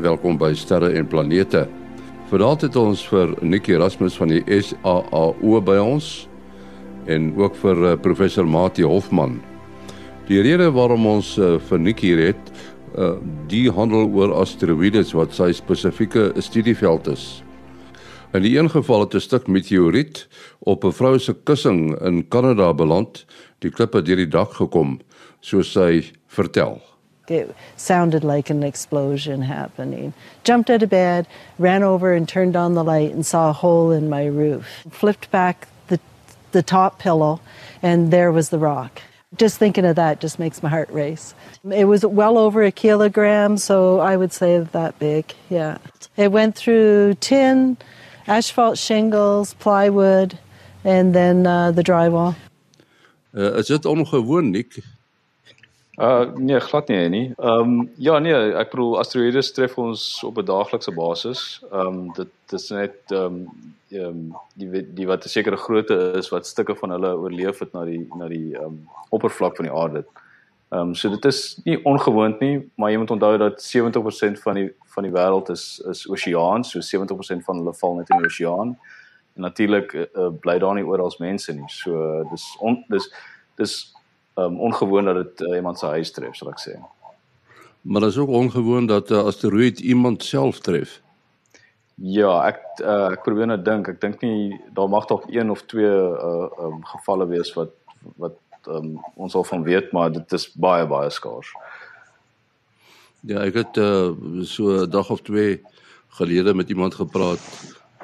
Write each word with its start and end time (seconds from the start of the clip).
baie 0.00 0.14
welkom 0.14 0.38
by 0.40 0.54
Sterre 0.56 0.94
en 0.96 1.04
Planete. 1.04 1.66
Vanaand 2.30 2.62
het 2.64 2.76
ons 2.78 3.02
vir 3.10 3.34
Nikki 3.44 3.74
Erasmus 3.74 4.14
van 4.16 4.30
die 4.32 4.40
SAAO 4.48 5.60
by 5.60 5.76
ons 5.76 6.06
en 7.10 7.26
ook 7.36 7.58
vir 7.60 7.82
uh, 7.84 7.92
professor 8.00 8.46
Mati 8.48 8.86
Hofman. 8.86 9.36
Die 10.30 10.40
rede 10.40 10.70
waarom 10.72 11.04
ons 11.18 11.34
uh, 11.36 11.58
vir 11.68 11.82
Nikki 11.84 12.14
hier 12.14 12.22
het, 12.30 12.52
uh, 12.96 13.18
die 13.50 13.68
handel 13.68 14.08
oor 14.08 14.32
asteroïdes 14.40 15.12
wat 15.12 15.36
sy 15.36 15.50
spesifieke 15.52 16.30
studieveld 16.40 17.12
is. 17.12 17.42
In 18.32 18.46
die 18.46 18.56
een 18.56 18.70
geval 18.72 19.04
het 19.04 19.14
'n 19.14 19.20
stuk 19.20 19.48
meteoriet 19.48 20.28
op 20.60 20.84
'n 20.84 20.96
vrou 20.96 21.18
se 21.18 21.34
kussing 21.44 21.92
in 22.00 22.28
Kanada 22.28 22.72
beland, 22.72 23.26
die 23.58 23.70
klippe 23.70 24.00
deur 24.02 24.16
die 24.16 24.32
dak 24.32 24.52
gekom, 24.52 25.00
soos 25.40 25.72
sy 25.72 26.04
vertel. 26.26 26.80
It 27.30 27.54
sounded 27.76 28.24
like 28.24 28.50
an 28.50 28.64
explosion 28.64 29.42
happening. 29.42 30.12
Jumped 30.42 30.68
out 30.68 30.82
of 30.82 30.90
bed, 30.90 31.28
ran 31.60 31.84
over 31.84 32.12
and 32.12 32.28
turned 32.28 32.56
on 32.56 32.74
the 32.74 32.82
light 32.82 33.12
and 33.12 33.24
saw 33.24 33.50
a 33.50 33.52
hole 33.52 33.92
in 33.92 34.08
my 34.08 34.26
roof. 34.26 34.66
Flipped 34.90 35.30
back 35.30 35.68
the, 35.86 36.00
the 36.50 36.62
top 36.64 36.98
pillow, 36.98 37.40
and 37.82 38.12
there 38.12 38.32
was 38.32 38.48
the 38.48 38.58
rock. 38.58 39.00
Just 39.36 39.58
thinking 39.58 39.84
of 39.84 39.94
that 39.94 40.20
just 40.20 40.40
makes 40.40 40.60
my 40.60 40.68
heart 40.68 40.90
race. 40.90 41.32
It 41.70 41.84
was 41.84 42.04
well 42.04 42.36
over 42.36 42.64
a 42.64 42.72
kilogram, 42.72 43.58
so 43.58 44.00
I 44.00 44.16
would 44.16 44.32
say 44.32 44.58
that 44.58 44.98
big, 44.98 45.32
yeah. 45.48 45.78
It 46.16 46.32
went 46.32 46.56
through 46.56 47.14
tin, 47.20 47.76
asphalt 48.26 48.76
shingles, 48.76 49.54
plywood, 49.54 50.36
and 50.82 51.14
then 51.14 51.46
uh, 51.46 51.70
the 51.70 51.84
drywall. 51.84 52.34
Uh, 53.32 53.52
is 53.52 53.68
dit 53.68 53.82
ongewoon, 53.82 54.50
Nick? 54.50 54.82
Uh 56.00 56.32
nee, 56.34 56.60
glad 56.60 56.88
nie 56.88 57.08
nie. 57.08 57.32
Ehm 57.36 57.60
um, 57.60 57.90
ja 57.96 58.18
nee, 58.18 58.36
ek 58.56 58.70
bedoel 58.72 58.94
asteroïdes 59.02 59.50
tref 59.52 59.74
ons 59.78 60.04
op 60.24 60.38
'n 60.40 60.46
daaglikse 60.48 60.94
basis. 60.96 61.60
Ehm 61.72 61.86
um, 61.86 61.98
dit 62.16 62.30
dis 62.48 62.70
net 62.70 62.96
ehm 63.12 63.24
um, 63.24 63.74
ehm 63.90 64.06
um, 64.06 64.22
die 64.54 64.80
die 64.94 65.06
wat 65.06 65.24
'n 65.24 65.28
sekere 65.28 65.56
grootte 65.56 65.98
is 66.16 66.30
wat 66.32 66.46
stukke 66.46 66.74
van 66.74 66.90
hulle 66.90 67.12
oorleef 67.16 67.58
het 67.58 67.72
na 67.72 67.84
die 67.84 68.08
na 68.16 68.28
die 68.28 68.56
ehm 68.56 68.64
um, 68.64 68.88
oppervlak 69.10 69.56
van 69.56 69.68
die 69.68 69.74
aarde. 69.74 70.04
Ehm 70.70 70.80
um, 70.80 70.94
so 70.94 71.10
dit 71.10 71.24
is 71.24 71.60
nie 71.64 71.84
ongewoon 71.84 72.36
nie, 72.40 72.70
maar 72.74 72.90
jy 72.90 72.98
moet 72.98 73.10
onthou 73.10 73.36
dat 73.36 73.60
70% 73.60 74.40
van 74.40 74.54
die 74.54 74.72
van 74.94 75.02
die 75.02 75.12
wêreld 75.12 75.50
is 75.50 75.82
is 75.90 76.08
oseaan, 76.08 76.64
so 76.64 76.80
70% 76.80 77.44
van 77.44 77.56
hulle 77.56 77.74
val 77.74 77.94
net 77.94 78.10
in 78.10 78.16
die 78.16 78.26
oseaan. 78.26 78.78
En 79.36 79.42
natuurlik 79.42 79.92
uh, 79.92 80.28
bly 80.40 80.58
daar 80.58 80.74
nie 80.74 80.84
oral 80.84 81.14
mense 81.18 81.52
nie. 81.52 81.68
So 81.68 82.24
dis 82.30 82.56
on, 82.60 82.84
dis 82.88 83.12
dis 83.56 83.92
um, 84.44 84.60
ongewoon 84.60 85.04
dat 85.04 85.14
dit 85.14 85.40
uh, 85.48 85.56
iemand 85.56 85.78
se 85.78 85.86
huis 85.86 86.10
tref, 86.10 86.34
sal 86.36 86.50
ek 86.50 86.60
sê. 86.62 86.74
Maar 87.82 88.00
dit 88.00 88.10
is 88.10 88.18
ook 88.18 88.28
ongewoon 88.28 88.86
dat 88.86 89.10
'n 89.10 89.14
uh, 89.14 89.24
asteroïde 89.24 89.82
iemand 89.82 90.24
self 90.24 90.60
tref. 90.60 91.00
Ja, 91.94 92.46
ek 92.48 92.60
uh, 92.80 93.12
ek 93.12 93.22
probeer 93.22 93.46
net 93.46 93.64
dink. 93.64 93.88
Ek 93.88 94.00
dink 94.00 94.22
nie 94.24 94.60
daar 94.72 94.88
mag 94.88 95.06
dalk 95.06 95.24
een 95.28 95.50
of 95.50 95.62
twee 95.68 95.90
uh 96.28 96.48
um, 96.64 96.84
gevalle 96.84 97.26
wees 97.26 97.52
wat 97.54 97.72
wat 98.16 98.38
um, 98.68 99.00
ons 99.14 99.34
al 99.34 99.44
van 99.44 99.62
weet, 99.62 99.92
maar 99.92 100.12
dit 100.12 100.32
is 100.32 100.48
baie 100.52 100.86
baie 100.86 101.10
skaars. 101.10 101.52
Ja, 103.20 103.44
ek 103.44 103.54
het 103.54 103.76
uh, 103.76 104.16
so 104.48 104.84
'n 104.84 104.90
dag 104.90 105.10
of 105.10 105.20
twee 105.20 105.60
gelede 106.08 106.54
met 106.54 106.68
iemand 106.68 106.94
gepraat 106.94 107.40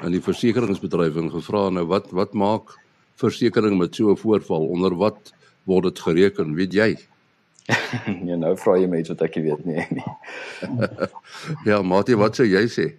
in 0.04 0.12
die 0.12 0.20
versekeringsbedryf 0.20 1.16
en 1.16 1.30
gevra 1.30 1.68
nou 1.70 1.86
wat 1.88 2.10
wat 2.10 2.32
maak 2.32 2.76
versekerings 3.16 3.78
met 3.78 3.94
so 3.94 4.10
'n 4.10 4.16
voorval 4.16 4.66
onder 4.66 4.94
wat 4.94 5.32
word 5.66 5.90
dit 5.90 6.02
gereken, 6.06 6.54
weet 6.56 6.74
jy? 6.74 6.90
nee, 8.24 8.36
nou 8.38 8.54
vra 8.60 8.76
jy 8.78 8.88
my 8.90 9.00
iets 9.02 9.12
wat 9.14 9.24
ek 9.26 9.38
nie 9.38 9.48
weet 9.48 9.64
nie. 9.66 10.04
ja, 11.68 11.80
Mati, 11.82 12.14
wat 12.18 12.38
sou 12.38 12.46
jy 12.46 12.66
sê? 12.70 12.92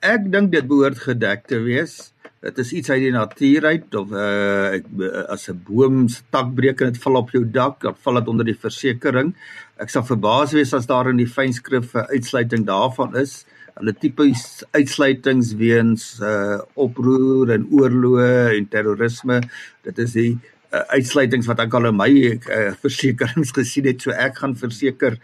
Ek 0.00 0.26
dink 0.32 0.50
dit 0.54 0.66
behoort 0.66 0.98
gedek 1.02 1.46
te 1.50 1.60
wees. 1.62 2.10
Dit 2.40 2.56
is 2.62 2.70
iets 2.72 2.88
uit 2.88 3.02
die 3.04 3.12
natuur 3.12 3.66
uit 3.68 3.96
of 4.00 4.12
uh 4.16 4.78
ek, 4.78 4.86
as 5.28 5.50
'n 5.52 5.60
boom 5.66 6.08
se 6.08 6.22
tak 6.32 6.54
breek 6.56 6.80
en 6.80 6.92
dit 6.92 7.02
val 7.02 7.20
op 7.20 7.30
jou 7.36 7.44
dak, 7.44 7.82
dan 7.84 7.98
val 8.00 8.16
dit 8.16 8.30
onder 8.32 8.48
die 8.48 8.56
versekerings. 8.56 9.36
Ek 9.76 9.92
sal 9.92 10.06
verbaas 10.08 10.54
wees 10.56 10.72
as 10.72 10.88
daar 10.88 11.10
in 11.10 11.20
die 11.20 11.28
fynskrif 11.28 11.94
'n 11.94 12.08
uitsluiting 12.16 12.64
daarvan 12.64 13.16
is. 13.16 13.44
Hulle 13.76 13.92
tipies 13.92 14.64
uitsluitings 14.72 15.52
weens 15.60 16.16
uh 16.20 16.58
oproer 16.74 17.52
en 17.56 17.68
oorloë 17.68 18.56
en 18.56 18.68
terrorisme. 18.68 19.42
Dit 19.84 19.98
is 19.98 20.12
die 20.12 20.40
uh, 20.72 20.84
uitsluitings 20.96 21.48
wat 21.50 21.62
ek 21.64 21.74
al 21.74 21.90
in 21.90 21.96
my 21.98 22.10
uh, 22.30 22.72
versekerings 22.82 23.52
gesien 23.56 23.88
het 23.90 24.02
so 24.02 24.14
ek 24.14 24.38
gaan 24.42 24.56
verseker 24.58 25.18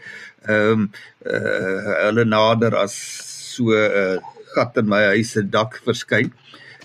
ehm 0.46 0.86
um, 0.86 0.88
uh, 1.26 1.94
hulle 2.06 2.24
nader 2.24 2.76
as 2.78 2.94
so 3.56 3.70
'n 3.74 4.18
uh, 4.18 4.34
gat 4.54 4.76
in 4.80 4.88
my 4.88 5.02
huis 5.12 5.32
se 5.36 5.42
dak 5.42 5.80
verskyn. 5.84 6.30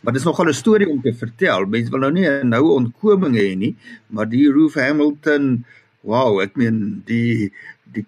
Maar 0.01 0.13
dis 0.13 0.25
nogal 0.25 0.49
'n 0.49 0.53
storie 0.53 0.89
om 0.89 1.01
te 1.01 1.13
vertel. 1.13 1.65
Mense 1.65 1.91
wil 1.91 1.99
nou 1.99 2.11
nie 2.11 2.27
'n 2.27 2.49
noue 2.49 2.71
ontkoming 2.81 3.35
hê 3.35 3.55
nie 3.55 3.75
maar 4.09 4.27
die 4.29 4.47
Roof 4.49 4.75
Hamilton 4.75 5.65
wow 6.01 6.41
ek 6.41 6.55
meen 6.55 7.03
die 7.05 7.51
die 7.93 8.05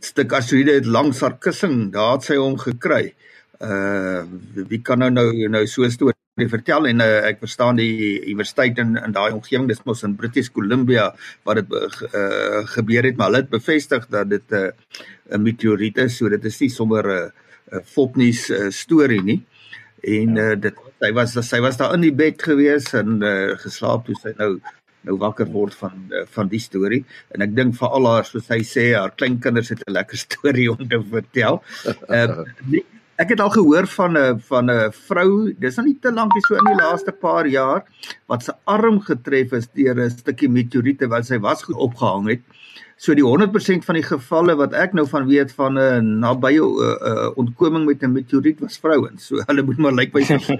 stuk 0.00 0.32
asteroïde 0.32 0.74
het 0.80 0.86
langs 0.86 1.20
haar 1.20 1.38
kussing 1.38 1.92
daar 1.92 2.12
het 2.16 2.24
sy 2.24 2.36
hom 2.36 2.56
gekry. 2.58 3.14
Uh 3.60 4.24
wie 4.70 4.82
kan 4.82 4.98
nou 4.98 5.10
nou 5.10 5.48
nou 5.48 5.66
so 5.66 5.82
'n 5.84 5.90
storie 5.90 6.23
die 6.40 6.48
vertel 6.50 6.88
en 6.90 7.00
uh, 7.00 7.22
ek 7.28 7.38
verstaan 7.44 7.78
die 7.78 8.18
universiteit 8.26 8.78
in 8.82 8.96
in 8.98 9.12
daai 9.14 9.32
omgewing 9.36 9.68
dis 9.70 9.84
mos 9.86 10.02
in 10.06 10.16
British 10.18 10.50
Columbia 10.50 11.12
wat 11.46 11.60
dit 11.60 11.74
uh, 11.76 12.64
gebeur 12.74 13.06
het 13.06 13.16
maar 13.16 13.30
hulle 13.30 13.44
het 13.44 13.52
bevestig 13.52 14.08
dat 14.10 14.30
dit 14.30 14.52
'n 14.52 14.72
uh, 15.30 15.38
meteoriet 15.38 15.98
is 15.98 16.16
so 16.16 16.28
dit 16.28 16.44
is 16.44 16.60
nie 16.60 16.70
sommer 16.70 17.04
'n 17.06 17.30
uh, 17.72 17.82
fopnuus 17.84 18.50
uh, 18.50 18.70
storie 18.70 19.22
nie. 19.22 19.42
En 20.04 20.36
uh, 20.36 20.54
dit 20.60 20.80
sy 21.00 21.12
was 21.16 21.36
sy 21.48 21.60
was 21.64 21.78
daar 21.80 21.94
in 21.96 22.04
die 22.04 22.14
bed 22.14 22.42
gewees 22.42 22.92
en 22.94 23.22
uh, 23.22 23.54
geslaap 23.60 24.06
toe 24.06 24.16
sy 24.20 24.34
nou 24.38 24.58
nou 25.04 25.16
wakker 25.20 25.48
word 25.52 25.74
van 25.76 25.96
uh, 26.10 26.24
van 26.36 26.48
die 26.48 26.60
storie. 26.60 27.04
En 27.34 27.44
ek 27.44 27.54
dink 27.56 27.76
vir 27.78 27.96
al 27.96 28.10
haar 28.10 28.28
soos 28.28 28.46
sy 28.48 28.60
sê 28.68 28.86
haar 28.94 29.14
kleinkinders 29.16 29.72
het 29.72 29.84
'n 29.86 29.96
lekker 29.96 30.18
storie 30.26 30.70
om 30.72 30.88
te 30.88 31.00
vertel. 31.10 31.62
Uh, 32.14 32.44
Ek 33.16 33.30
het 33.30 33.40
al 33.40 33.50
gehoor 33.54 33.86
van 33.86 34.16
'n 34.18 34.40
van 34.48 34.70
'n 34.70 34.92
vrou, 34.92 35.54
dis 35.58 35.76
nou 35.76 35.86
nie 35.86 35.98
te 36.00 36.12
lank 36.12 36.34
nie 36.34 36.42
so 36.48 36.54
in 36.54 36.64
die 36.64 36.82
laaste 36.82 37.12
paar 37.12 37.46
jaar 37.46 37.84
wat 38.26 38.42
se 38.42 38.52
arm 38.64 39.00
getref 39.00 39.52
is 39.52 39.68
deur 39.74 39.94
'n 39.94 40.10
stukkie 40.10 40.48
meteoriete 40.48 41.06
wat 41.08 41.26
sy 41.26 41.38
was 41.38 41.62
goed 41.62 41.76
opgehang 41.76 42.28
het. 42.28 42.40
So 42.96 43.14
die 43.14 43.24
100% 43.24 43.84
van 43.84 43.94
die 43.94 44.02
gevalle 44.02 44.56
wat 44.56 44.72
ek 44.72 44.92
nou 44.92 45.06
van 45.06 45.26
weet 45.26 45.52
van 45.52 45.78
'n 45.78 46.18
nabye 46.18 46.60
uh, 46.60 46.96
uh, 47.10 47.30
ontkoming 47.36 47.86
met 47.86 48.02
'n 48.02 48.12
meteoriet 48.12 48.60
was 48.60 48.78
vrouens. 48.78 49.26
So 49.26 49.42
hulle 49.46 49.62
moet 49.62 49.78
maar 49.78 49.92
lyk 49.92 50.12
by 50.12 50.22
sy 50.22 50.38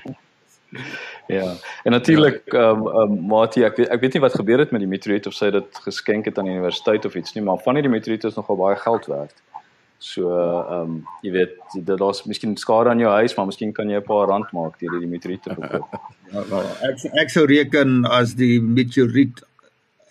Ja. 1.26 1.54
En 1.82 1.90
natuurlik 1.90 2.42
ehm 2.46 2.86
um, 2.86 2.86
um, 2.86 3.26
Mati, 3.26 3.62
ek 3.64 3.76
weet, 3.76 3.88
ek 3.88 4.00
weet 4.00 4.12
nie 4.12 4.20
wat 4.20 4.34
gebeur 4.34 4.58
het 4.58 4.70
met 4.70 4.80
die 4.80 4.88
meteoriet 4.88 5.26
of 5.26 5.34
sy 5.34 5.50
dit 5.50 5.78
geskenk 5.86 6.24
het 6.24 6.38
aan 6.38 6.44
die 6.44 6.52
universiteit 6.52 7.04
of 7.04 7.14
iets 7.14 7.32
nie, 7.34 7.42
maar 7.42 7.58
van 7.58 7.74
hierdie 7.74 7.92
meteoriete 7.92 8.26
is 8.26 8.34
nogal 8.34 8.56
baie 8.56 8.76
geld 8.76 9.06
werd. 9.06 9.32
So 9.98 10.28
ehm 10.28 10.80
um, 10.80 10.96
jy 11.22 11.32
weet 11.32 11.56
dit 11.74 11.98
daar's 11.98 12.24
miskien 12.28 12.56
skade 12.60 12.90
aan 12.90 13.00
jou 13.00 13.10
huis, 13.10 13.34
maar 13.36 13.46
miskien 13.46 13.72
kan 13.72 13.90
jy 13.90 13.96
'n 13.96 14.06
paar 14.06 14.28
rand 14.28 14.52
maak 14.52 14.78
deur 14.80 15.00
die 15.00 15.08
meteoriet 15.08 15.42
te 15.42 15.54
verkoop. 15.54 15.98
ja, 16.32 16.44
wel, 16.50 16.70
ek 16.90 17.04
ek 17.24 17.30
sou 17.30 17.46
reken 17.46 18.04
as 18.04 18.34
die 18.34 18.60
meteoriet 18.60 19.42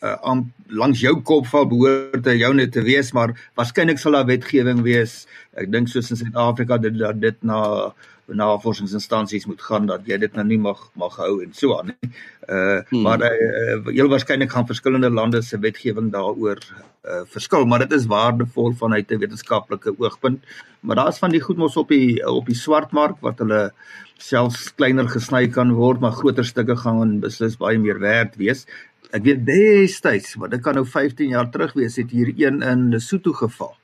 uh, 0.03 0.15
aan 0.21 0.45
langs 0.67 1.01
jou 1.01 1.15
kop 1.21 1.47
val 1.51 1.67
behoort 1.71 2.25
hy 2.27 2.37
jou 2.41 2.53
net 2.53 2.73
te 2.75 2.83
wees, 2.85 3.13
maar 3.15 3.35
waarskynlik 3.59 4.01
sal 4.01 4.17
daar 4.17 4.27
wetgewing 4.29 4.83
wees. 4.85 5.23
Ek 5.59 5.71
dink 5.71 5.91
soos 5.91 6.11
in 6.11 6.19
Suid-Afrika 6.19 6.77
dat 6.81 6.97
dit, 6.97 7.21
dit 7.21 7.39
na 7.47 7.93
navorsingsinstansies 8.25 9.45
moet 9.49 9.61
gaan 9.61 9.87
dat 9.89 10.05
jy 10.07 10.17
dit 10.21 10.35
nou 10.37 10.45
nie 10.47 10.59
mag 10.61 10.79
mag 10.99 11.15
hou 11.19 11.41
en 11.43 11.51
so 11.55 11.75
aan 11.77 11.91
nie. 11.91 12.11
Uh 12.47 12.79
hmm. 12.89 13.01
maar 13.03 13.23
uh, 13.27 13.91
heel 13.91 14.09
waarskynlik 14.11 14.51
gaan 14.51 14.67
verskillende 14.67 15.09
lande 15.11 15.41
se 15.41 15.59
wetgewing 15.59 16.11
daaroor 16.11 16.59
uh 17.03 17.23
verskil, 17.27 17.65
maar 17.65 17.83
dit 17.83 17.91
is 17.99 18.07
waardevol 18.07 18.73
vanuit 18.79 19.11
'n 19.11 19.19
wetenskaplike 19.19 19.95
oogpunt. 19.99 20.43
Maar 20.79 20.95
daar's 20.95 21.19
van 21.19 21.31
die 21.31 21.41
goed 21.41 21.57
mos 21.57 21.77
op 21.77 21.89
die 21.89 22.25
op 22.27 22.45
die 22.45 22.55
swartmark 22.55 23.19
wat 23.19 23.39
hulle 23.39 23.73
selfs 24.17 24.71
kleiner 24.75 25.07
gesny 25.09 25.47
kan 25.47 25.73
word, 25.75 25.99
maar 25.99 26.11
groter 26.11 26.45
stukke 26.45 26.75
gaan 26.75 27.19
beslis 27.19 27.57
baie 27.57 27.79
meer 27.79 27.99
werd 27.99 28.35
wees. 28.35 28.65
Ek 29.13 29.21
weet 29.21 29.43
destyds, 29.45 30.33
wat 30.41 30.55
dit 30.55 30.61
kan 30.65 30.73
nou 30.73 30.87
15 30.89 31.35
jaar 31.35 31.49
terug 31.53 31.75
wees, 31.77 31.99
het 32.01 32.09
hier 32.09 32.31
een 32.33 32.63
in 32.65 32.87
Lesotho 32.89 33.35
geval. 33.37 33.75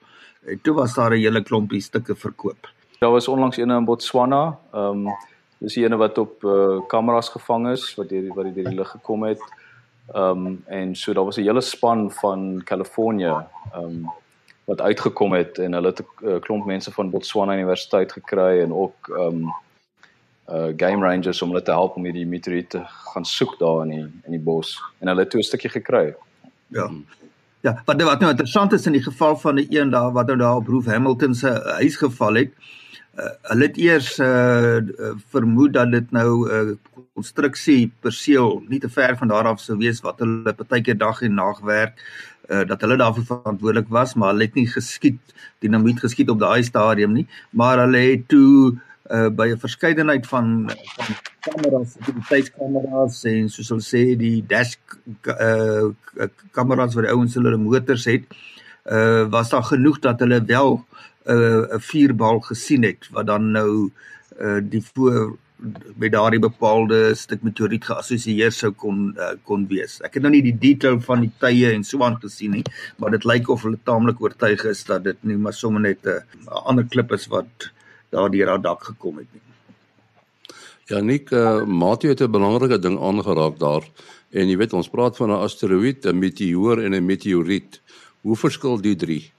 En 0.49 0.61
toe 0.65 0.73
was 0.73 0.95
daar 0.95 1.11
'n 1.11 1.21
hele 1.21 1.43
klompie 1.43 1.81
stukke 1.81 2.15
verkoop. 2.15 2.69
Daar 2.99 3.11
was 3.11 3.27
onlangs 3.27 3.57
een 3.57 3.69
in 3.69 3.85
Botswana. 3.85 4.59
Ehm 4.73 5.07
um, 5.07 5.13
dis 5.57 5.73
die 5.73 5.83
ene 5.83 5.97
wat 5.97 6.17
op 6.17 6.43
uh, 6.43 6.79
kameras 6.87 7.29
gevang 7.29 7.69
is 7.69 7.95
wat 7.95 8.09
deur 8.09 8.33
wat 8.33 8.53
deur 8.55 8.63
die 8.63 8.75
lug 8.75 8.89
gekom 8.89 9.23
het. 9.23 9.41
Ehm 10.13 10.45
um, 10.47 10.63
en 10.65 10.95
so 10.95 11.13
daar 11.13 11.25
was 11.25 11.37
'n 11.37 11.43
hele 11.43 11.61
span 11.61 12.11
van 12.11 12.61
Kalifornië 12.63 13.45
ehm 13.73 13.83
um, 13.83 14.09
wat 14.65 14.81
uitgekom 14.81 15.33
het 15.33 15.57
en 15.57 15.73
hulle 15.73 15.87
het 15.87 15.99
'n 15.99 16.27
uh, 16.27 16.39
klomp 16.39 16.65
mense 16.65 16.91
van 16.91 17.09
Botswana 17.09 17.53
Universiteit 17.53 18.11
gekry 18.11 18.61
en 18.61 18.73
ook 18.73 19.07
ehm 19.07 19.43
um, 19.43 19.53
uh 20.49 20.73
game 20.77 21.05
rangers 21.05 21.41
om 21.41 21.49
hulle 21.53 21.63
te 21.63 21.71
help 21.71 21.95
om 21.95 22.05
hierdie 22.07 22.25
meteoriet 22.25 22.69
te 22.69 22.81
gaan 23.13 23.25
soek 23.25 23.59
daar 23.59 23.83
in 23.85 23.89
die 23.89 24.05
in 24.25 24.31
die 24.37 24.43
bos 24.51 24.77
en 24.99 25.07
hulle 25.07 25.25
het 25.25 25.29
toe 25.29 25.39
'n 25.39 25.49
stukkie 25.51 25.69
gekry. 25.69 26.15
Ja. 26.67 26.87
Hmm. 26.87 27.05
Ja, 27.61 27.81
wat 27.85 28.01
wat 28.01 28.19
nou 28.19 28.31
interessant 28.31 28.73
is 28.73 28.85
in 28.85 28.95
die 28.95 29.03
geval 29.03 29.35
van 29.37 29.55
die 29.55 29.67
een 29.69 29.89
daar 29.89 30.11
wat 30.11 30.27
nou 30.27 30.37
daar 30.37 30.55
op 30.55 30.67
Roof 30.67 30.85
Hamilton 30.85 31.35
se 31.35 31.49
huis 31.79 31.95
geval 31.95 32.33
het. 32.33 32.51
Uh, 33.19 33.25
hulle 33.41 33.65
het 33.65 33.77
eers 33.77 34.19
uh, 34.19 34.79
vermoed 35.29 35.73
dat 35.73 35.91
dit 35.91 36.11
nou 36.11 36.47
'n 36.47 36.69
uh, 36.69 36.75
konstruksie 37.13 37.91
perseel 37.99 38.63
nie 38.67 38.79
te 38.79 38.89
ver 38.89 39.17
van 39.17 39.27
daar 39.27 39.47
af 39.47 39.59
sou 39.59 39.77
wees 39.77 39.99
wat 40.01 40.19
hulle 40.19 40.53
partykeer 40.53 40.97
dag 40.97 41.21
en 41.21 41.33
nag 41.33 41.59
werk 41.59 41.99
uh, 42.49 42.63
dat 42.67 42.81
hulle 42.81 42.95
daarvoor 42.97 43.25
verantwoordelik 43.25 43.89
was, 43.89 44.13
maar 44.13 44.31
hulle 44.31 44.47
het 44.47 44.55
nie 44.55 44.67
geskiet 44.67 45.19
dinamiet 45.59 45.99
geskiet 45.99 46.29
op 46.29 46.39
daai 46.39 46.63
stadium 46.63 47.11
nie, 47.13 47.27
maar 47.49 47.79
hulle 47.83 47.97
het 47.97 48.27
toe 48.27 48.79
uh, 49.09 49.29
by 49.29 49.47
'n 49.51 49.59
verskeidenheid 49.59 50.27
van 50.27 50.69
van 50.69 51.09
kameras, 51.45 51.95
sekuriteitskameras 51.97 53.23
en 53.25 53.49
soos 53.49 53.69
hulle 53.73 53.85
sê 53.85 54.03
die 54.17 54.43
dash 54.47 54.75
uh, 55.25 55.89
kameras 56.51 56.95
wat 56.95 57.07
die 57.07 57.13
ouens 57.13 57.35
hulle 57.35 57.57
motors 57.57 58.05
het, 58.05 58.25
uh, 58.85 59.25
was 59.29 59.49
daar 59.49 59.63
genoeg 59.63 59.99
dat 59.99 60.19
hulle 60.19 60.41
wel 60.45 60.85
'n 61.25 61.33
uh, 61.33 61.75
'n 61.75 61.79
vuurbal 61.79 62.39
gesien 62.39 62.83
het 62.83 63.09
wat 63.11 63.25
dan 63.25 63.51
nou 63.51 63.91
uh, 64.39 64.59
die 64.63 64.83
voor 64.93 65.37
met 65.95 66.11
daardie 66.11 66.39
bepaalde 66.39 67.15
stuk 67.15 67.41
meteoriet 67.43 67.83
geassosieer 67.85 68.53
sou 68.55 68.71
kon 68.71 69.09
uh, 69.17 69.33
kon 69.43 69.65
wees. 69.67 69.97
Ek 70.07 70.15
het 70.15 70.23
nou 70.23 70.31
nie 70.31 70.43
die 70.45 70.55
detail 70.55 70.99
van 71.03 71.25
die 71.25 71.31
tye 71.43 71.73
en 71.73 71.83
so 71.83 72.03
aan 72.05 72.15
gesien 72.21 72.55
nie, 72.59 72.63
maar 72.97 73.11
dit 73.11 73.27
lyk 73.27 73.49
of 73.49 73.65
hulle 73.67 73.79
taamlik 73.83 74.21
oortuig 74.23 74.63
is 74.71 74.85
dat 74.87 75.03
dit 75.03 75.19
nie 75.27 75.37
maar 75.37 75.53
sommer 75.53 75.81
net 75.81 76.05
'n 76.05 76.21
uh, 76.47 76.63
ander 76.63 76.87
klip 76.87 77.11
is 77.11 77.27
wat 77.27 77.71
daardeur 78.09 78.47
haar 78.47 78.61
dak 78.61 78.83
gekom 78.83 79.17
het 79.17 79.27
nie. 79.33 79.41
Ja, 80.89 80.99
Nik, 81.05 81.29
uh, 81.31 81.63
Matthew 81.65 82.09
het 82.09 82.21
'n 82.21 82.31
belangrike 82.31 82.79
ding 82.79 82.99
aangeraak 82.99 83.59
daar. 83.59 83.83
En 84.29 84.49
jy 84.49 84.57
weet 84.57 84.73
ons 84.73 84.89
praat 84.89 85.17
van 85.17 85.29
'n 85.29 85.41
asteroïde, 85.45 86.09
'n 86.09 86.19
meteoor 86.19 86.81
en 86.81 86.93
'n 86.93 87.05
meteoriet. 87.05 87.81
Hoe 88.21 88.35
verskil 88.35 88.81
die 88.81 88.95
drie? 88.95 89.31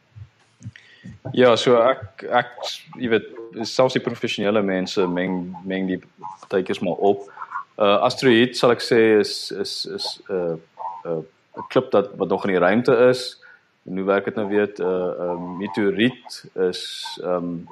Ja, 1.33 1.57
so 1.57 1.77
ek 1.77 2.23
ek 2.23 2.51
jy 2.99 3.09
weet 3.09 3.27
selfs 3.67 3.97
die 3.97 4.03
professionele 4.03 4.63
mense 4.63 5.07
meng 5.07 5.57
meng 5.65 5.87
die 5.87 6.01
tydjies 6.49 6.81
maar 6.81 6.99
op. 6.99 7.29
Uh 7.79 7.99
asteroïde 8.07 8.55
sal 8.55 8.71
ek 8.71 8.83
sê 8.85 9.19
is 9.21 9.51
is 9.51 9.87
is 9.87 10.21
'n 10.29 10.35
uh, 10.35 10.57
'n 11.05 11.19
uh, 11.19 11.23
'n 11.57 11.67
klip 11.69 11.91
dat 11.91 12.11
wat 12.17 12.29
nog 12.29 12.45
in 12.45 12.51
die 12.51 12.61
ruimte 12.67 12.95
is. 13.09 13.41
En 13.87 13.97
hoe 13.97 14.07
werk 14.07 14.25
dit 14.25 14.35
nou 14.35 14.49
weet 14.49 14.79
'n 14.79 14.83
uh, 14.83 14.89
'n 14.89 15.39
uh, 15.39 15.59
meteoriet 15.59 16.45
is 16.55 16.83
um 17.25 17.69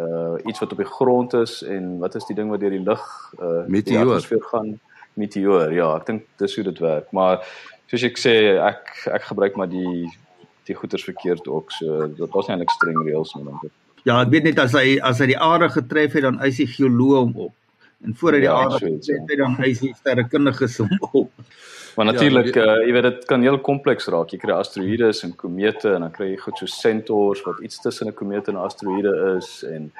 uh 0.00 0.38
iets 0.48 0.58
wat 0.58 0.72
op 0.72 0.80
die 0.80 0.88
grond 0.88 1.34
is 1.34 1.62
en 1.62 1.98
wat 1.98 2.14
is 2.14 2.24
die 2.26 2.36
ding 2.36 2.50
wat 2.50 2.60
deur 2.60 2.70
die 2.70 2.82
lug 2.84 3.04
uh 3.38 3.66
meteoor. 3.66 3.82
die 3.84 3.98
atmosfeer 3.98 4.42
gaan 4.42 4.80
meteoor. 5.14 5.72
Ja, 5.72 5.92
ek 5.96 6.06
dink 6.06 6.26
dis 6.40 6.54
hoe 6.56 6.64
dit 6.64 6.78
werk. 6.78 7.10
Maar 7.12 7.44
soos 7.90 8.04
ek 8.08 8.18
sê 8.20 8.34
ek 8.56 9.06
ek 9.12 9.28
gebruik 9.28 9.56
maar 9.56 9.68
die 9.68 10.08
die 10.68 10.76
goeters 10.78 11.04
verkeerd 11.04 11.48
ook. 11.48 11.72
So 11.72 12.08
dit 12.08 12.32
was 12.32 12.48
nie 12.48 12.56
'n 12.56 12.68
streng 12.78 13.02
reëls 13.04 13.34
nie 13.36 13.44
dink 13.44 13.64
ek. 13.64 13.72
Ja, 14.04 14.20
ek 14.22 14.30
weet 14.30 14.44
net 14.44 14.58
as 14.58 14.72
hy 14.72 14.98
as 14.98 15.18
hy 15.18 15.26
die 15.26 15.38
aarde 15.38 15.68
getref 15.68 16.12
het 16.12 16.22
dan 16.22 16.40
is 16.42 16.58
hy 16.58 16.66
geoloog 16.66 17.18
hom 17.20 17.36
op. 17.48 17.54
En 18.02 18.14
voor 18.18 18.32
hy 18.32 18.40
die 18.42 18.48
ja, 18.48 18.54
aarde 18.54 18.78
getref 18.78 19.28
het 19.28 19.38
dan 19.38 19.58
is 19.64 19.80
hy 19.80 19.92
sterrekundiges 19.98 20.78
hom 20.82 20.96
op. 21.12 21.30
Maar 21.96 22.08
natuurlik, 22.08 22.54
ja, 22.54 22.64
uh, 22.78 22.86
jy 22.86 22.92
weet 22.96 23.04
dit 23.04 23.24
kan 23.28 23.42
heel 23.44 23.58
kompleks 23.60 24.06
raak. 24.12 24.32
Jy 24.32 24.38
kry 24.40 24.54
asteroïdes 24.56 25.22
en 25.26 25.34
komete 25.36 25.92
en 25.92 26.06
dan 26.06 26.14
kry 26.14 26.30
jy 26.30 26.38
goed 26.40 26.62
so 26.62 26.70
centaurs 26.72 27.42
wat 27.44 27.60
iets 27.60 27.80
tussen 27.84 28.08
'n 28.08 28.16
komeet 28.16 28.48
en 28.48 28.56
'n 28.56 28.64
asteroïde 28.64 29.12
is 29.36 29.50
en 29.68 29.92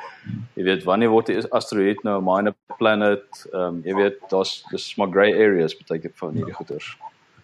jy 0.56 0.64
weet 0.64 0.84
wanneer 0.88 1.12
word 1.12 1.28
'n 1.28 1.49
asteroïde 1.50 2.00
nou 2.02 2.19
'n 2.20 2.25
minor 2.25 2.54
planet? 2.78 3.46
Ehm 3.52 3.62
um, 3.62 3.81
jy 3.84 3.94
weet 3.94 4.19
daar's 4.31 4.64
dis 4.70 4.96
maar 4.96 5.10
grey 5.10 5.32
areas 5.34 5.76
beteken 5.76 6.10
van 6.14 6.34
hierdie 6.34 6.54
goeters. 6.54 6.96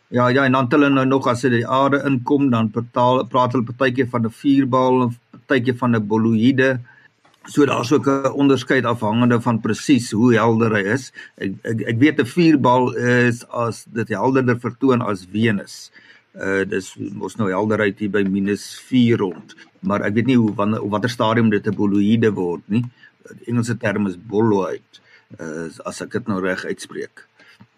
Ja, 0.09 0.29
ja, 0.29 0.45
en 0.45 0.53
dan 0.53 0.67
hulle 0.69 0.89
nou 0.89 1.07
nog 1.07 1.27
as 1.27 1.41
dit 1.41 1.53
die 1.53 1.67
aarde 1.69 2.01
inkom, 2.07 2.51
dan 2.51 2.71
betaal, 2.73 3.27
praat 3.29 3.53
hulle 3.53 3.65
partykeer 3.65 4.09
van 4.09 4.25
'n 4.25 4.31
vuurbal 4.31 5.03
en 5.03 5.19
partykeer 5.31 5.77
van 5.77 5.97
'n 5.97 6.07
boloïde. 6.07 6.81
So 7.49 7.65
daar's 7.65 7.93
ook 7.93 8.07
'n 8.07 8.33
onderskeid 8.33 8.85
afhangende 8.85 9.41
van 9.41 9.61
presies 9.61 10.11
hoe 10.11 10.35
helder 10.35 10.73
hy 10.77 10.85
is. 10.93 11.13
Ek 11.37 11.53
ek, 11.63 11.81
ek 11.81 11.99
weet 11.99 12.21
'n 12.21 12.27
vuurbal 12.27 12.95
is 12.95 13.49
as 13.49 13.85
dit 13.89 14.09
helderder 14.09 14.61
vertoon 14.61 15.01
as 15.01 15.27
Venus. 15.33 15.91
Uh 16.35 16.65
dis 16.69 16.95
mos 16.99 17.37
nou 17.37 17.49
helderheid 17.51 17.99
hier 17.99 18.11
by 18.11 18.23
-4 18.25 19.17
rond, 19.17 19.57
maar 19.81 20.05
ek 20.05 20.15
weet 20.15 20.27
nie 20.27 20.37
hoe 20.37 20.55
wanneer 20.55 20.83
op 20.83 20.91
watter 20.91 21.11
stadium 21.11 21.51
dit 21.51 21.67
'n 21.67 21.75
boloïde 21.75 22.33
word 22.33 22.63
nie. 22.67 22.85
Die 23.29 23.47
Engelse 23.47 23.77
term 23.77 24.07
is 24.07 24.17
boloid. 24.17 25.01
Uh 25.41 25.69
as 25.85 26.01
ek 26.01 26.13
dit 26.13 26.27
nou 26.27 26.41
reg 26.41 26.65
uitspreek. 26.65 27.27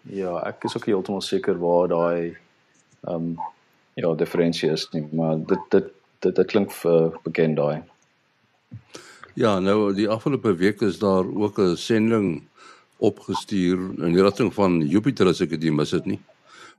Ja, 0.01 0.39
ek 0.47 0.63
is 0.63 0.75
ook 0.75 0.85
heeltemal 0.85 1.21
seker 1.21 1.59
waar 1.59 1.87
daai 1.87 2.37
ehm 3.07 3.15
um, 3.15 3.37
ja, 3.93 4.13
diferensie 4.15 4.69
is 4.69 4.89
nie, 4.91 5.07
maar 5.11 5.37
dit 5.37 5.59
dit 5.69 5.85
dit, 6.19 6.35
dit 6.35 6.47
klink 6.47 6.71
vir 6.71 7.19
bekend 7.23 7.55
daai. 7.55 7.83
Ja, 9.33 9.59
nou 9.59 9.93
die 9.95 10.09
afgelope 10.09 10.55
week 10.55 10.81
is 10.81 10.99
daar 10.99 11.25
ook 11.25 11.59
'n 11.59 11.75
sending 11.75 12.43
opgestuur 12.97 13.77
in 14.03 14.13
die 14.13 14.23
rigting 14.23 14.53
van 14.53 14.87
Jupiter 14.87 15.27
as 15.27 15.41
ek 15.41 15.49
dit 15.49 15.73
mis 15.73 15.89
dit 15.89 16.05
nie. 16.05 16.19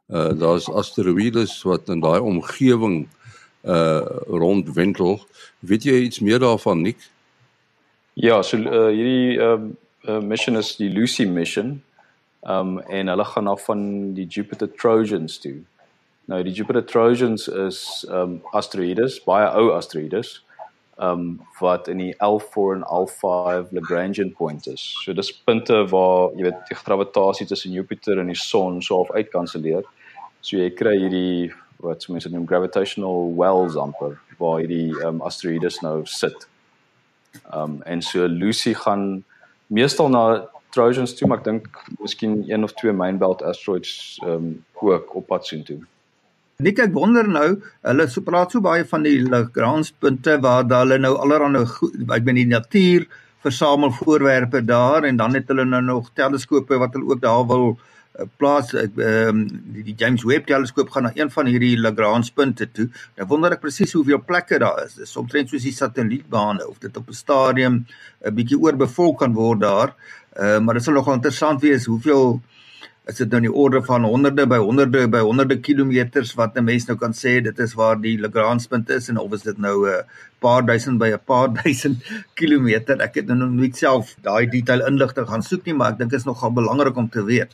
Uh 0.09 0.33
daar's 0.39 0.69
asteroïdes 0.69 1.63
wat 1.63 1.89
in 1.89 2.01
daai 2.01 2.21
omgewing 2.21 3.09
uh 3.65 4.05
rondwentel. 4.27 5.27
Weet 5.59 5.85
jy 5.85 5.93
iets 5.93 6.21
meer 6.21 6.39
daarvan, 6.39 6.83
Nik? 6.83 6.99
Ja, 8.15 8.43
so 8.43 8.57
uh, 8.57 8.89
hierdie 8.89 9.39
uh, 9.39 9.61
uh, 10.09 10.21
mission 10.21 10.57
is 10.57 10.77
die 10.77 10.91
Lucy 10.91 11.25
mission 11.25 11.83
Um 12.43 12.79
en 12.79 13.07
hulle 13.07 13.25
gaan 13.25 13.47
af 13.47 13.65
van 13.65 14.13
die 14.15 14.27
Jupiter 14.27 14.73
Trojans 14.73 15.39
toe. 15.39 15.63
Nou 16.25 16.43
die 16.43 16.53
Jupiter 16.53 16.85
Trojans 16.85 17.49
is 17.49 18.07
um 18.11 18.41
asteroïdes, 18.51 19.21
baie 19.23 19.47
ou 19.55 19.71
asteroïdes. 19.71 20.41
Um 20.99 21.41
wat 21.61 21.89
in 21.89 21.99
die 21.99 22.15
L4 22.21 22.75
en 22.77 22.85
L5 22.85 23.73
Lagrangian 23.73 24.33
point 24.33 24.67
is. 24.67 24.83
So 25.05 25.13
dis 25.13 25.33
punte 25.33 25.79
waar 25.91 26.35
jy 26.37 26.45
weet 26.51 26.61
die 26.69 26.77
gravitasie 26.77 27.47
tussen 27.47 27.73
Jupiter 27.73 28.21
en 28.21 28.29
die 28.29 28.39
son 28.39 28.83
so 28.83 29.01
half 29.01 29.11
uitkanselleer. 29.11 29.87
So 30.41 30.61
jy 30.61 30.71
kry 30.77 30.99
hierdie 30.99 31.53
wat 31.83 32.03
so 32.03 32.13
mense 32.13 32.31
noem 32.31 32.47
gravitational 32.47 33.33
wells 33.39 33.77
amper 33.77 34.19
waar 34.39 34.61
hierdie 34.61 34.93
um 35.07 35.23
asteroïdes 35.25 35.81
nou 35.83 36.03
sit. 36.05 36.49
Um 37.53 37.81
en 37.89 38.03
so 38.03 38.29
Lucy 38.29 38.75
gaan 38.75 39.25
meestal 39.73 40.13
na 40.13 40.49
Trojans 40.73 41.15
toe, 41.15 41.29
maar 41.29 41.43
ek 41.43 41.49
dink 41.49 41.81
miskien 42.01 42.39
een 42.49 42.65
of 42.65 42.73
twee 42.81 42.93
main 42.97 43.19
belt 43.21 43.43
asteroids 43.45 44.19
um, 44.25 44.55
ook 44.81 45.15
op 45.21 45.27
pad 45.29 45.47
sien 45.47 45.65
toe. 45.69 45.81
Nik 46.63 46.79
ek 46.79 46.93
wonder 46.95 47.27
nou, 47.27 47.49
hulle 47.89 48.05
so 48.11 48.23
praat 48.23 48.53
so 48.55 48.63
baie 48.63 48.85
van 48.87 49.03
die 49.03 49.17
Lagrange 49.25 49.91
punte 49.99 50.37
waar 50.45 50.69
hulle 50.71 50.99
nou 51.03 51.17
allerhande 51.19 51.65
ek 52.15 52.27
ben 52.29 52.39
die 52.39 52.47
natuur 52.47 53.09
versamel 53.43 53.91
voorwerpe 53.97 54.61
daar 54.63 55.09
en 55.09 55.17
dan 55.19 55.35
het 55.35 55.49
hulle 55.51 55.65
nou 55.67 55.81
nog 55.83 56.13
teleskope 56.15 56.79
wat 56.79 56.95
hulle 56.95 57.11
ook 57.11 57.23
daar 57.25 57.43
wil 57.51 57.67
uh, 57.73 58.29
plaas 58.39 58.71
ek 58.79 58.95
ehm 59.01 59.41
um, 59.41 59.41
die, 59.75 59.97
James 59.99 60.23
Webb 60.29 60.47
teleskoop 60.47 60.93
gaan 60.95 61.09
na 61.09 61.13
een 61.17 61.33
van 61.35 61.51
hierdie 61.51 61.75
Lagrange 61.81 62.31
punte 62.35 62.71
toe. 62.71 62.87
Nou 63.19 63.27
wonder 63.35 63.57
ek 63.57 63.65
presies 63.65 63.97
hoeveel 63.99 64.23
plekke 64.23 64.63
daar 64.63 64.85
is. 64.85 64.95
Dis 65.01 65.17
omtrent 65.19 65.51
soos 65.51 65.67
die 65.67 65.75
satellietbane 65.75 66.63
of 66.69 66.79
dit 66.79 66.97
op 66.97 67.11
'n 67.11 67.21
stadium 67.25 67.83
'n 68.23 68.35
bietjie 68.39 68.61
oorbevolk 68.61 69.19
kan 69.19 69.35
word 69.35 69.61
daar. 69.67 69.97
Uh, 70.39 70.61
maar 70.63 70.79
dit 70.79 70.85
sal 70.85 70.95
nogal 70.95 71.19
interessant 71.19 71.61
wees 71.61 71.91
hoeveel 71.91 72.41
is 73.11 73.19
dit 73.19 73.31
nou 73.31 73.41
in 73.43 73.49
die 73.49 73.57
orde 73.65 73.81
van 73.83 74.05
honderde 74.07 74.45
by 74.47 74.61
honderde 74.63 75.09
by 75.11 75.21
honderde 75.27 75.57
kilometers 75.59 76.35
wat 76.39 76.57
'n 76.57 76.65
mens 76.65 76.87
nou 76.87 76.97
kan 76.99 77.13
sê 77.13 77.41
dit 77.43 77.59
is 77.59 77.75
waar 77.75 77.97
die 78.01 78.19
Lagrange 78.19 78.69
punt 78.69 78.91
is 78.91 79.09
en 79.09 79.19
of 79.19 79.33
is 79.33 79.43
dit 79.43 79.59
nou 79.59 79.89
'n 79.89 80.05
paar 80.39 80.63
duisend 80.67 80.99
by 80.99 81.11
'n 81.11 81.19
paar 81.27 81.49
duisend 81.63 81.99
kilometer 82.35 83.01
ek 83.01 83.15
het 83.15 83.27
nou 83.27 83.39
nog 83.39 83.51
nie 83.51 83.73
self 83.73 84.15
daai 84.23 84.47
detail 84.47 84.87
inligting 84.87 85.27
gaan 85.27 85.43
soek 85.43 85.67
nie 85.67 85.75
maar 85.75 85.93
ek 85.93 85.99
dink 85.99 86.13
is 86.13 86.25
nogal 86.25 86.53
belangrik 86.53 86.97
om 86.97 87.09
te 87.09 87.25
weet. 87.25 87.51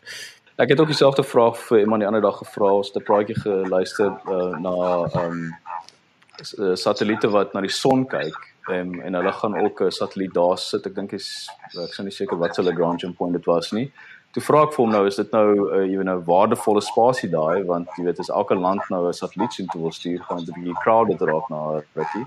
Ek 0.58 0.68
het 0.68 0.80
ook 0.80 0.90
dieselfde 0.90 1.22
vraag 1.22 1.56
vir 1.68 1.80
iemand 1.80 2.00
die 2.00 2.06
ander 2.06 2.20
dag 2.20 2.38
gevra 2.38 2.72
ons 2.72 2.88
het 2.92 2.96
'n 2.96 3.06
praatjie 3.06 3.40
geluister 3.40 4.10
uh, 4.28 4.58
na 4.58 4.74
ehm 5.14 5.32
um, 5.32 6.76
satelliete 6.76 7.28
wat 7.30 7.54
na 7.54 7.60
die 7.60 7.70
son 7.70 8.06
kyk 8.06 8.36
um, 8.70 9.00
en 9.00 9.14
hulle 9.14 9.32
gaan 9.32 9.54
ook 9.58 9.80
'n 9.80 9.90
satelliet 9.90 10.34
daar 10.34 10.58
sit. 10.58 10.86
Ek 10.86 10.94
dink 10.94 11.12
is 11.12 11.48
ek 11.72 11.94
sou 11.94 12.04
nie 12.04 12.12
seker 12.12 12.36
wat 12.38 12.54
se 12.54 12.62
Lagrange 12.62 13.12
point 13.12 13.32
dit 13.32 13.44
was 13.44 13.72
nie. 13.72 13.92
Toe 14.36 14.42
vra 14.44 14.62
ek 14.66 14.74
vir 14.74 14.84
hom 14.84 14.90
nou 14.92 15.06
is 15.08 15.16
dit 15.16 15.30
nou 15.32 15.46
uh, 15.54 15.84
jy 15.88 15.96
weet 15.96 16.08
nou 16.10 16.18
waardevolle 16.26 16.82
spasie 16.84 17.30
daai 17.32 17.64
want 17.68 17.88
jy 17.96 18.04
weet 18.04 18.20
as 18.20 18.28
elke 18.28 18.54
land 18.54 18.84
nou 18.92 19.06
'n 19.08 19.16
satelliet 19.20 19.52
sien 19.52 19.68
toe 19.72 19.80
wil 19.82 19.92
stuur 19.92 20.20
gaan 20.28 20.44
dit 20.44 20.54
'n 20.54 20.60
bietjie 20.60 20.82
crowded 20.84 21.20
raak 21.30 21.48
na 21.50 21.82
rukkie. 21.96 22.26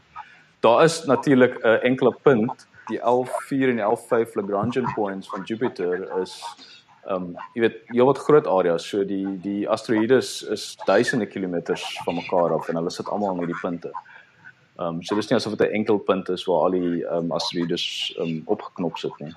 Daar 0.62 0.84
is 0.84 1.06
natuurlik 1.06 1.58
'n 1.62 1.68
uh, 1.68 1.78
enkele 1.84 2.14
punt 2.24 2.68
die 2.90 3.00
L4 3.00 3.70
en 3.70 3.80
die 3.80 3.86
L5 3.86 4.36
Lagrange 4.36 4.84
points 4.96 5.30
van 5.30 5.44
Jupiter 5.44 6.22
is 6.22 6.34
ehm 7.06 7.24
um, 7.24 7.30
jy 7.56 7.62
weet 7.62 7.78
jy 7.98 8.06
wat 8.06 8.20
groot 8.22 8.48
areas 8.48 8.84
so 8.90 9.04
die 9.04 9.38
die 9.42 9.70
asteroïdes 9.76 10.42
is 10.56 10.66
duisende 10.86 11.26
kilometers 11.26 11.86
van 12.06 12.16
mekaar 12.16 12.54
af 12.54 12.70
en 12.70 12.78
hulle 12.78 12.94
sit 12.94 13.10
almal 13.10 13.34
in 13.34 13.40
hierdie 13.46 13.62
punte. 13.62 13.94
Ehm 14.78 14.88
um, 14.88 15.04
so 15.04 15.16
dis 15.16 15.30
nie 15.30 15.38
asof 15.38 15.56
dit 15.56 15.68
'n 15.68 15.80
enkel 15.82 15.98
punt 15.98 16.30
is 16.30 16.46
waar 16.46 16.68
al 16.68 16.78
die 16.78 17.06
ehm 17.06 17.18
um, 17.18 17.32
asteroïdes 17.32 17.86
ehm 18.18 18.28
um, 18.28 18.42
opgeknop 18.46 18.98
sit 18.98 19.18
nie. 19.20 19.34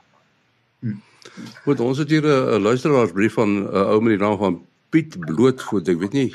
Goed, 1.65 1.81
ons 1.81 1.99
het 1.99 2.11
hier 2.11 2.27
'n 2.27 2.63
luisteraarsbrief 2.63 3.33
van 3.33 3.49
'n 3.49 3.67
uh, 3.67 3.91
ou 3.93 4.01
met 4.03 4.19
die 4.19 4.27
naam 4.27 4.39
van 4.39 4.67
Piet 4.89 5.19
Blootvoet. 5.19 5.89
Ek 5.89 5.99
weet 5.99 6.13
nie 6.13 6.35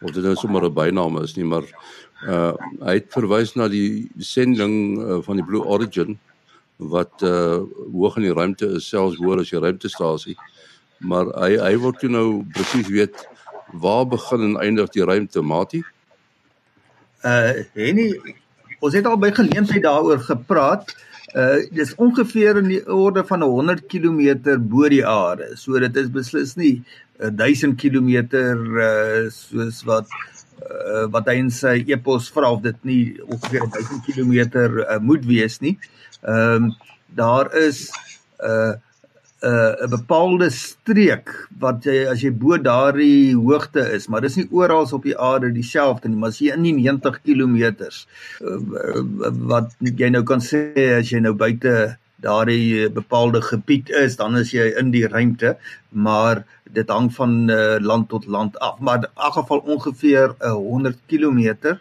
of 0.00 0.10
dit 0.10 0.22
nou 0.22 0.34
sommer 0.34 0.64
'n 0.64 0.72
bynaam 0.72 1.22
is 1.22 1.34
nie, 1.36 1.44
maar 1.44 1.64
uh 2.26 2.52
hy 2.80 2.94
het 2.94 3.08
verwys 3.12 3.54
na 3.54 3.68
die 3.68 4.10
sending 4.18 4.98
uh, 4.98 5.18
van 5.22 5.36
die 5.36 5.44
Blue 5.44 5.64
Origin 5.64 6.18
wat 6.76 7.22
uh 7.22 7.64
hoog 7.92 8.16
in 8.16 8.22
die 8.22 8.32
ruimte 8.32 8.66
is, 8.66 8.88
selfs 8.88 9.16
hoër 9.16 9.40
as 9.40 9.50
die 9.50 9.60
ruimtestasie. 9.60 10.36
Maar 10.98 11.26
hy 11.40 11.56
hy 11.56 11.74
wil 11.78 11.92
toe 11.92 12.08
nou 12.08 12.44
presies 12.52 12.88
weet 12.88 13.28
waar 13.72 14.06
begin 14.06 14.40
en 14.40 14.56
eindig 14.56 14.90
die 14.90 15.04
ruimte, 15.04 15.42
Matie? 15.42 15.84
Uh 17.24 17.64
Henny, 17.72 18.36
ons 18.80 18.94
het 18.94 19.06
al 19.06 19.18
by 19.18 19.32
geleentheid 19.32 19.82
daaroor 19.82 20.20
gepraat. 20.20 20.92
Uh 20.92 21.15
dis 21.74 21.94
ongeveer 21.98 22.60
in 22.62 22.68
die 22.70 22.82
orde 22.92 23.24
van 23.26 23.42
100 23.42 23.86
km 23.90 24.58
bo 24.70 24.88
die 24.88 25.04
aarde. 25.06 25.56
So 25.56 25.78
dit 25.82 25.96
is 25.96 26.08
beslis 26.12 26.54
nie 26.56 26.84
1000 27.18 27.76
km 27.80 28.36
uh 28.36 29.26
soos 29.32 29.82
wat 29.88 30.06
uh, 30.62 31.06
wat 31.12 31.28
hy 31.30 31.38
in 31.40 31.50
sy 31.50 31.78
epos 31.92 32.28
vra 32.34 32.50
of 32.54 32.62
dit 32.64 32.78
nie 32.88 33.02
ongeveer 33.26 33.66
1000 33.74 34.04
km 34.06 34.34
uh, 34.84 34.98
moet 35.00 35.24
wees 35.28 35.60
nie. 35.64 35.76
Ehm 36.22 36.70
um, 36.70 36.74
daar 37.16 37.48
is 37.56 37.86
uh, 38.44 38.74
'n 39.42 39.48
uh, 39.48 39.84
'n 39.84 39.90
bepaalde 39.90 40.48
streek 40.50 41.28
wat 41.60 41.84
jy 41.84 42.06
as 42.08 42.22
jy 42.24 42.30
bo 42.32 42.56
daardie 42.56 43.36
hoogte 43.36 43.82
is, 43.96 44.08
maar 44.08 44.24
dis 44.24 44.36
nie 44.36 44.48
oral 44.50 44.88
op 44.92 45.04
die 45.04 45.18
aarde 45.18 45.52
dieselfde 45.52 46.08
nie, 46.08 46.16
maar 46.16 46.32
as 46.32 46.40
jy 46.40 46.54
in 46.54 46.64
die 46.64 46.72
90 46.72 47.20
km 47.20 47.56
uh, 47.84 48.00
wat 49.52 49.76
jy 49.80 50.08
nou 50.10 50.24
kan 50.24 50.40
sê 50.40 50.72
as 50.96 51.12
jy 51.12 51.20
nou 51.20 51.34
buite 51.34 51.96
daardie 52.24 52.88
bepaalde 52.88 53.42
gebied 53.44 53.90
is, 53.90 54.16
dan 54.16 54.36
is 54.40 54.54
jy 54.56 54.72
in 54.80 54.90
die 54.90 55.06
ruimte, 55.06 55.56
maar 55.92 56.44
dit 56.72 56.88
hang 56.88 57.12
van 57.12 57.50
uh, 57.52 57.76
land 57.80 58.08
tot 58.08 58.26
land 58.26 58.56
af, 58.58 58.80
maar 58.80 59.04
in 59.04 59.10
elk 59.14 59.36
geval 59.36 59.60
ongeveer 59.76 60.32
uh, 60.40 60.56
100 60.56 60.96
km 61.12 61.76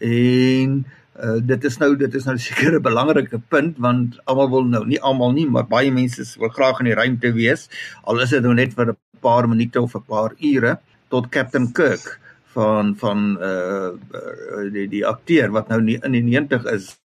en 0.00 0.84
Uh, 0.84 1.03
dit 1.46 1.64
is 1.64 1.78
nou 1.78 1.96
dit 1.96 2.14
is 2.14 2.24
nou 2.26 2.36
seker 2.38 2.74
'n 2.74 2.82
belangrike 2.82 3.38
punt 3.48 3.78
want 3.78 4.18
almal 4.24 4.50
wil 4.50 4.64
nou 4.64 4.84
nie 4.86 5.00
almal 5.00 5.32
nie 5.32 5.46
maar 5.46 5.66
baie 5.66 5.92
mense 5.92 6.24
wil 6.38 6.48
graag 6.48 6.80
in 6.80 6.90
die 6.90 6.98
ruimte 6.98 7.32
wees. 7.32 7.68
Al 8.02 8.20
is 8.20 8.30
dit 8.30 8.42
nou 8.42 8.54
net 8.54 8.74
vir 8.74 8.90
'n 8.90 8.96
paar 9.20 9.48
minute 9.48 9.80
of 9.80 9.94
'n 9.94 10.02
paar 10.02 10.34
ure 10.40 10.78
tot 11.08 11.30
Captain 11.30 11.72
Kirk 11.72 12.20
van 12.54 12.96
van 12.96 13.36
uh, 13.40 13.90
uh 13.90 14.72
die 14.72 14.88
die 14.88 15.06
akteur 15.06 15.50
wat 15.50 15.68
nou 15.68 15.80
in 15.80 16.12
die 16.12 16.22
90 16.22 16.66
is 16.72 16.98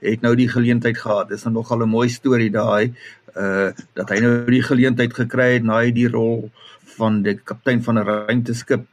het 0.00 0.20
nou 0.20 0.34
die 0.36 0.48
geleentheid 0.48 0.98
gehad. 0.98 1.28
Dis 1.28 1.44
nou 1.44 1.54
nogal 1.54 1.84
'n 1.84 1.88
mooi 1.88 2.08
storie 2.08 2.50
daai 2.50 2.92
uh 3.36 3.70
dat 3.94 4.10
hy 4.10 4.20
nou 4.24 4.32
die 4.50 4.62
geleentheid 4.62 5.14
gekry 5.14 5.52
het 5.58 5.64
na 5.64 5.80
hy 5.82 5.92
die 5.92 6.08
rol 6.08 6.50
van 7.00 7.22
die 7.22 7.36
kaptein 7.50 7.82
van 7.86 7.98
'n 7.98 8.06
ruimteskip 8.08 8.86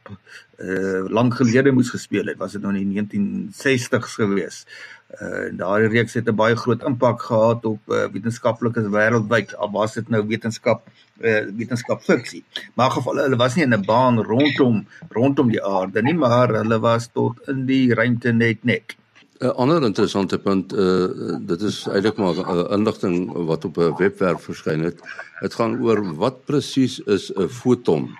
uh 0.56 1.02
lank 1.18 1.34
gelede 1.36 1.72
moes 1.72 1.90
gespeel 1.92 2.26
het, 2.30 2.38
was 2.40 2.52
dit 2.56 2.62
nou 2.62 2.72
in 2.74 2.88
die 2.88 3.02
1960s 3.02 4.14
gewees. 4.20 4.64
Uh 5.20 5.52
daardie 5.58 5.90
reeks 5.92 6.14
het 6.14 6.28
'n 6.28 6.36
baie 6.36 6.56
groot 6.56 6.82
impak 6.82 7.22
gehad 7.22 7.64
op 7.64 7.80
uh, 7.88 8.06
wetenskaplikes 8.12 8.88
wêreldwyd. 8.96 9.56
Al 9.56 9.70
was 9.70 9.94
dit 9.94 10.08
nou 10.08 10.26
wetenskap 10.26 10.88
uh 11.20 11.44
wetenskap 11.60 12.02
fiksie. 12.02 12.44
Maar 12.74 12.86
in 12.86 12.96
geval 12.98 13.22
hulle 13.24 13.36
was 13.36 13.54
nie 13.54 13.64
in 13.64 13.74
'n 13.74 13.84
baan 13.84 14.22
rondom 14.22 14.86
rondom 15.10 15.48
die 15.50 15.64
aarde 15.64 16.02
nie, 16.02 16.14
maar 16.14 16.48
hulle 16.48 16.78
was 16.80 17.08
tot 17.12 17.48
in 17.48 17.66
die 17.66 17.94
ruimte 17.94 18.32
net 18.32 18.64
net. 18.64 18.96
'n 19.40 19.52
Ander 19.56 19.82
interessante 19.84 20.38
punt 20.38 20.72
uh 20.72 21.36
dit 21.40 21.60
is 21.60 21.86
eintlik 21.86 22.16
maar 22.16 22.34
'n 22.34 22.56
uh, 22.56 22.72
inligting 22.76 23.32
wat 23.32 23.64
op 23.64 23.76
'n 23.78 23.96
webwerf 23.96 24.42
verskyn 24.42 24.80
het. 24.80 25.00
Dit 25.40 25.54
gaan 25.54 25.80
oor 25.82 26.14
wat 26.16 26.44
presies 26.44 27.00
is 27.00 27.32
'n 27.34 27.48
foton. 27.48 28.16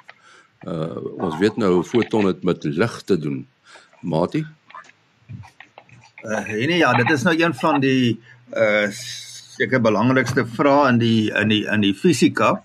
Uh 0.66 0.96
ons 1.16 1.38
weet 1.38 1.56
nou 1.56 1.78
'n 1.78 1.84
foton 1.84 2.26
het 2.26 2.42
met 2.44 2.64
lig 2.64 3.02
te 3.02 3.18
doen. 3.18 3.46
Matie? 4.00 4.46
Uh 6.22 6.48
nee 6.48 6.76
ja, 6.76 6.92
dit 6.92 7.10
is 7.10 7.22
nou 7.22 7.42
een 7.42 7.54
van 7.54 7.80
die 7.80 8.20
uh 8.56 8.90
seker 8.90 9.80
belangrikste 9.80 10.46
vrae 10.46 10.88
in 10.88 10.98
die 10.98 11.32
in 11.32 11.48
die 11.48 11.64
in 11.64 11.80
die 11.80 11.94
fisika. 11.94 12.62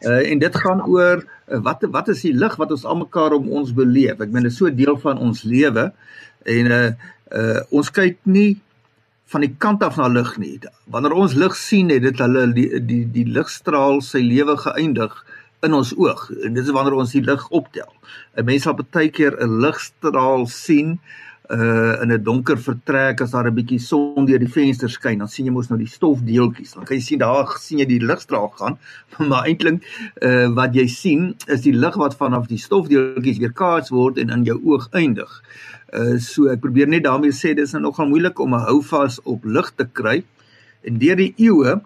Uh 0.00 0.30
en 0.30 0.38
dit 0.38 0.56
gaan 0.56 0.86
oor 0.86 1.24
uh, 1.48 1.58
wat 1.62 1.82
wat 1.90 2.08
is 2.08 2.20
die 2.20 2.34
lig 2.34 2.56
wat 2.56 2.70
ons 2.70 2.84
almekaar 2.84 3.32
om 3.32 3.48
ons 3.48 3.74
beleef? 3.74 4.20
Ek 4.20 4.30
meen 4.30 4.42
dit 4.42 4.52
is 4.52 4.58
so 4.58 4.70
deel 4.70 4.98
van 4.98 5.18
ons 5.18 5.42
lewe 5.42 5.92
en 6.44 6.66
uh 6.66 6.90
uh 7.32 7.60
ons 7.70 7.90
kyk 7.90 8.18
nie 8.24 8.56
van 9.28 9.44
die 9.44 9.54
kant 9.60 9.82
af 9.84 9.98
na 10.00 10.08
lig 10.08 10.30
nie. 10.40 10.56
Wanneer 10.88 11.12
ons 11.12 11.34
lig 11.36 11.56
sien, 11.56 11.90
het 11.92 12.02
dit 12.02 12.22
hulle 12.24 12.46
die 12.56 12.68
die, 12.80 13.04
die 13.12 13.26
ligstraal 13.28 14.00
sy 14.04 14.22
lewe 14.24 14.56
geëindig 14.56 15.14
in 15.66 15.74
ons 15.74 15.92
oog. 15.98 16.28
En 16.44 16.54
dit 16.54 16.64
is 16.64 16.72
wanneer 16.72 16.96
ons 17.02 17.12
die 17.12 17.24
lig 17.24 17.48
optel. 17.50 17.90
'n 18.36 18.44
Mens 18.44 18.62
sal 18.64 18.78
baie 18.78 19.10
keer 19.10 19.36
'n 19.36 19.60
ligstraal 19.60 20.46
sien 20.46 20.98
uh 21.48 22.02
in 22.02 22.12
'n 22.12 22.22
donker 22.22 22.58
vertrek 22.58 23.20
as 23.20 23.30
daar 23.30 23.46
'n 23.48 23.54
bietjie 23.54 23.80
son 23.80 24.26
deur 24.26 24.38
die 24.38 24.52
venster 24.52 24.88
skyn, 24.88 25.18
dan 25.18 25.28
sien 25.28 25.46
jy 25.46 25.52
mos 25.52 25.68
nou 25.70 25.78
die 25.78 25.88
stofdeeltjies. 25.88 26.74
Dan 26.74 26.84
kan 26.84 26.96
jy 26.96 27.02
sien 27.02 27.18
daar 27.18 27.46
sien 27.58 27.78
jy 27.78 27.86
die 27.86 28.04
ligstraal 28.04 28.48
gaan, 28.48 28.78
maar 29.28 29.46
eintlik 29.46 29.82
uh 30.22 30.48
wat 30.54 30.74
jy 30.74 30.86
sien 30.86 31.34
is 31.46 31.62
die 31.62 31.72
lig 31.72 31.96
wat 31.96 32.16
vanaf 32.16 32.46
die 32.46 32.58
stofdeeltjies 32.58 33.38
weerkaats 33.38 33.90
word 33.90 34.18
en 34.18 34.30
in 34.30 34.44
jou 34.44 34.60
oog 34.64 34.88
eindig. 34.92 35.42
Uh 35.92 36.18
so 36.18 36.48
ek 36.48 36.60
probeer 36.60 36.88
net 36.88 37.04
daarmee 37.04 37.32
sê 37.32 37.54
dis 37.54 37.72
nou 37.72 37.82
nogal 37.82 38.08
moeilik 38.08 38.38
om 38.38 38.54
'n 38.54 38.66
houvas 38.68 39.20
op 39.24 39.44
lig 39.44 39.72
te 39.76 39.88
kry. 39.92 40.24
En 40.84 40.98
deur 40.98 41.16
die 41.16 41.34
eeue 41.36 41.80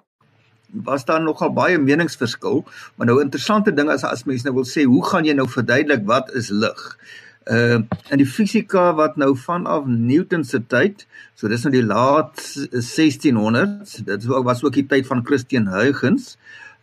was 0.73 1.05
daar 1.05 1.23
nogal 1.23 1.53
baie 1.53 1.79
meningsverskil, 1.79 2.65
maar 2.97 3.07
nou 3.07 3.21
interessante 3.21 3.73
ding 3.73 3.91
is 3.91 4.05
as 4.05 4.25
mense 4.25 4.45
nou 4.45 4.55
wil 4.55 4.65
sê, 4.65 4.85
hoe 4.85 5.05
gaan 5.05 5.25
jy 5.25 5.35
nou 5.35 5.49
verduidelik 5.49 6.07
wat 6.09 6.33
is 6.35 6.49
lig? 6.51 6.99
Uh 7.47 7.83
in 8.11 8.21
die 8.21 8.29
fisika 8.29 8.93
wat 8.95 9.17
nou 9.17 9.33
vanaf 9.37 9.87
Newton 9.87 10.45
se 10.45 10.61
tyd, 10.67 11.07
so 11.35 11.49
dis 11.49 11.65
nou 11.65 11.73
die 11.75 11.85
laat 11.85 12.39
1600s, 12.71 14.03
dit 14.07 14.27
was 14.29 14.63
ook 14.63 14.77
die 14.77 14.87
tyd 14.87 15.07
van 15.07 15.25
Christian 15.27 15.67
Huygens, 15.73 16.37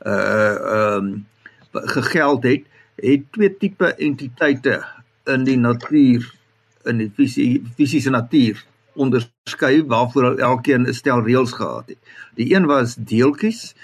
uh 0.03 0.97
um, 0.97 1.27
gegeld 1.71 2.43
het, 2.43 2.65
het 2.99 3.31
twee 3.31 3.51
tipe 3.57 3.93
entiteite 3.95 4.81
in 5.29 5.45
die 5.47 5.57
natuur 5.57 6.25
in 6.89 6.97
die 7.03 7.11
fisiese 7.77 8.09
natuur 8.09 8.59
onderskei 8.99 9.83
waarvoor 9.87 10.37
elkeen 10.37 10.87
'n 10.87 10.93
stel 10.93 11.23
reëls 11.23 11.53
gehad 11.53 11.87
het. 11.87 11.97
Die 12.35 12.55
een 12.55 12.65
was 12.65 12.95
deeltjies 12.95 13.75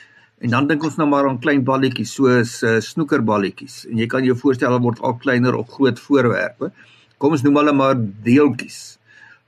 en 0.44 0.52
dan 0.52 0.68
dink 0.68 0.84
ons 0.84 0.98
nou 1.00 1.08
maar 1.10 1.30
aan 1.30 1.40
klein 1.40 1.64
balletjies 1.64 2.14
soos 2.18 2.58
uh, 2.64 2.78
snoekerballetjies 2.84 3.86
en 3.90 4.02
jy 4.02 4.08
kan 4.12 4.26
jou 4.28 4.36
voorstel 4.38 4.74
hulle 4.74 4.84
word 4.84 5.02
al 5.02 5.18
kleiner 5.22 5.56
op 5.56 5.72
groot 5.78 6.00
voorwerpe. 6.00 6.72
Kom 7.18 7.36
ons 7.38 7.44
noem 7.46 7.62
hulle 7.62 7.74
maar 7.74 7.98
deeltjies. 8.00 8.98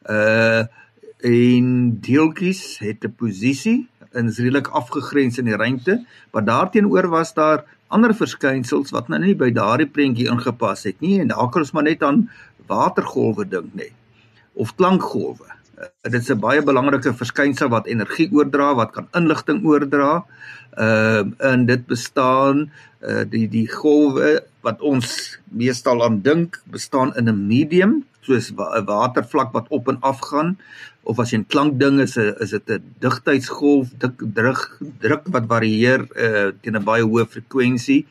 Uh 0.08 0.66
en 1.26 1.70
deeltjies 2.06 2.78
het 2.78 3.04
'n 3.04 3.14
posisie 3.18 3.88
en 4.14 4.28
is 4.30 4.38
redelik 4.38 4.68
afgegrens 4.68 5.40
in 5.42 5.50
die 5.50 5.58
ruimte, 5.58 6.06
maar 6.32 6.46
daarteenoor 6.46 7.08
was 7.10 7.34
daar 7.34 7.66
ander 7.88 8.14
verskynsels 8.16 8.92
wat 8.92 9.08
nou 9.08 9.20
nie 9.24 9.36
by 9.36 9.50
daardie 9.52 9.90
prentjie 9.90 10.30
ingepas 10.30 10.84
het 10.84 11.02
nie 11.02 11.20
en 11.20 11.28
daar 11.34 11.50
kan 11.50 11.66
ons 11.66 11.72
maar 11.72 11.88
net 11.88 12.04
aan 12.04 12.30
watergolwe 12.68 13.48
dink 13.48 13.74
nê 13.74 13.90
of 14.54 14.76
klankgolwe. 14.76 15.57
Uh, 15.78 15.86
dit 16.10 16.22
is 16.22 16.30
'n 16.34 16.40
baie 16.40 16.62
belangrike 16.62 17.14
verskynsel 17.14 17.70
wat 17.70 17.88
energie 17.88 18.30
oordra, 18.34 18.74
wat 18.76 18.92
kan 18.92 19.08
inligting 19.14 19.66
oordra. 19.66 20.26
Ehm 20.74 21.34
uh, 21.40 21.52
en 21.52 21.66
dit 21.66 21.86
bestaan 21.86 22.72
uh 23.02 23.24
die 23.30 23.48
die 23.50 23.68
golwe 23.70 24.44
wat 24.62 24.82
ons 24.82 25.40
meestal 25.46 26.04
aan 26.04 26.22
dink, 26.22 26.62
bestaan 26.66 27.16
in 27.16 27.30
'n 27.30 27.48
medium, 27.48 28.06
soos 28.22 28.52
'n 28.52 28.56
wa 28.56 28.84
watervlak 28.84 29.54
wat 29.54 29.68
op 29.70 29.88
en 29.88 29.98
af 30.02 30.20
gaan 30.20 30.58
of 31.04 31.20
as 31.20 31.32
jy 31.32 31.40
'n 31.40 31.52
klank 31.54 31.80
ding 31.80 32.00
is 32.00 32.18
'n 32.18 32.36
is 32.44 32.52
dit 32.56 32.70
'n 32.70 32.84
digtheidsgolf, 33.00 33.88
dik 34.04 34.16
druk 34.34 34.62
druk 35.00 35.24
wat 35.34 35.46
varieer 35.54 36.02
uh 36.26 36.52
teen 36.62 36.76
'n 36.76 36.84
baie 36.84 37.04
hoë 37.04 37.26
frekwensie 37.34 38.08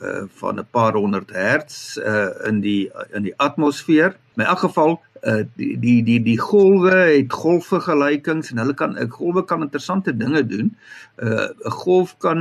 uh 0.00 0.24
van 0.40 0.58
'n 0.58 0.68
paar 0.70 0.94
honderd 0.94 1.30
hertz 1.30 1.96
uh 1.96 2.30
in 2.48 2.60
die 2.60 2.90
in 3.12 3.22
die 3.22 3.36
atmosfeer. 3.36 4.16
In 4.36 4.44
elk 4.44 4.58
geval 4.66 5.00
uh 5.22 5.42
die 5.56 5.76
die 5.80 6.02
die 6.02 6.20
die 6.22 6.38
golwe 6.38 6.94
het 7.16 7.32
golfvergelykings 7.32 8.52
en 8.52 8.62
hulle 8.62 8.74
kan 8.74 8.96
'n 8.96 9.10
golwe 9.10 9.44
kan 9.44 9.62
interessante 9.62 10.16
dinge 10.16 10.46
doen. 10.46 10.76
Uh 11.22 11.48
'n 11.64 11.70
golf 11.70 12.16
kan 12.18 12.40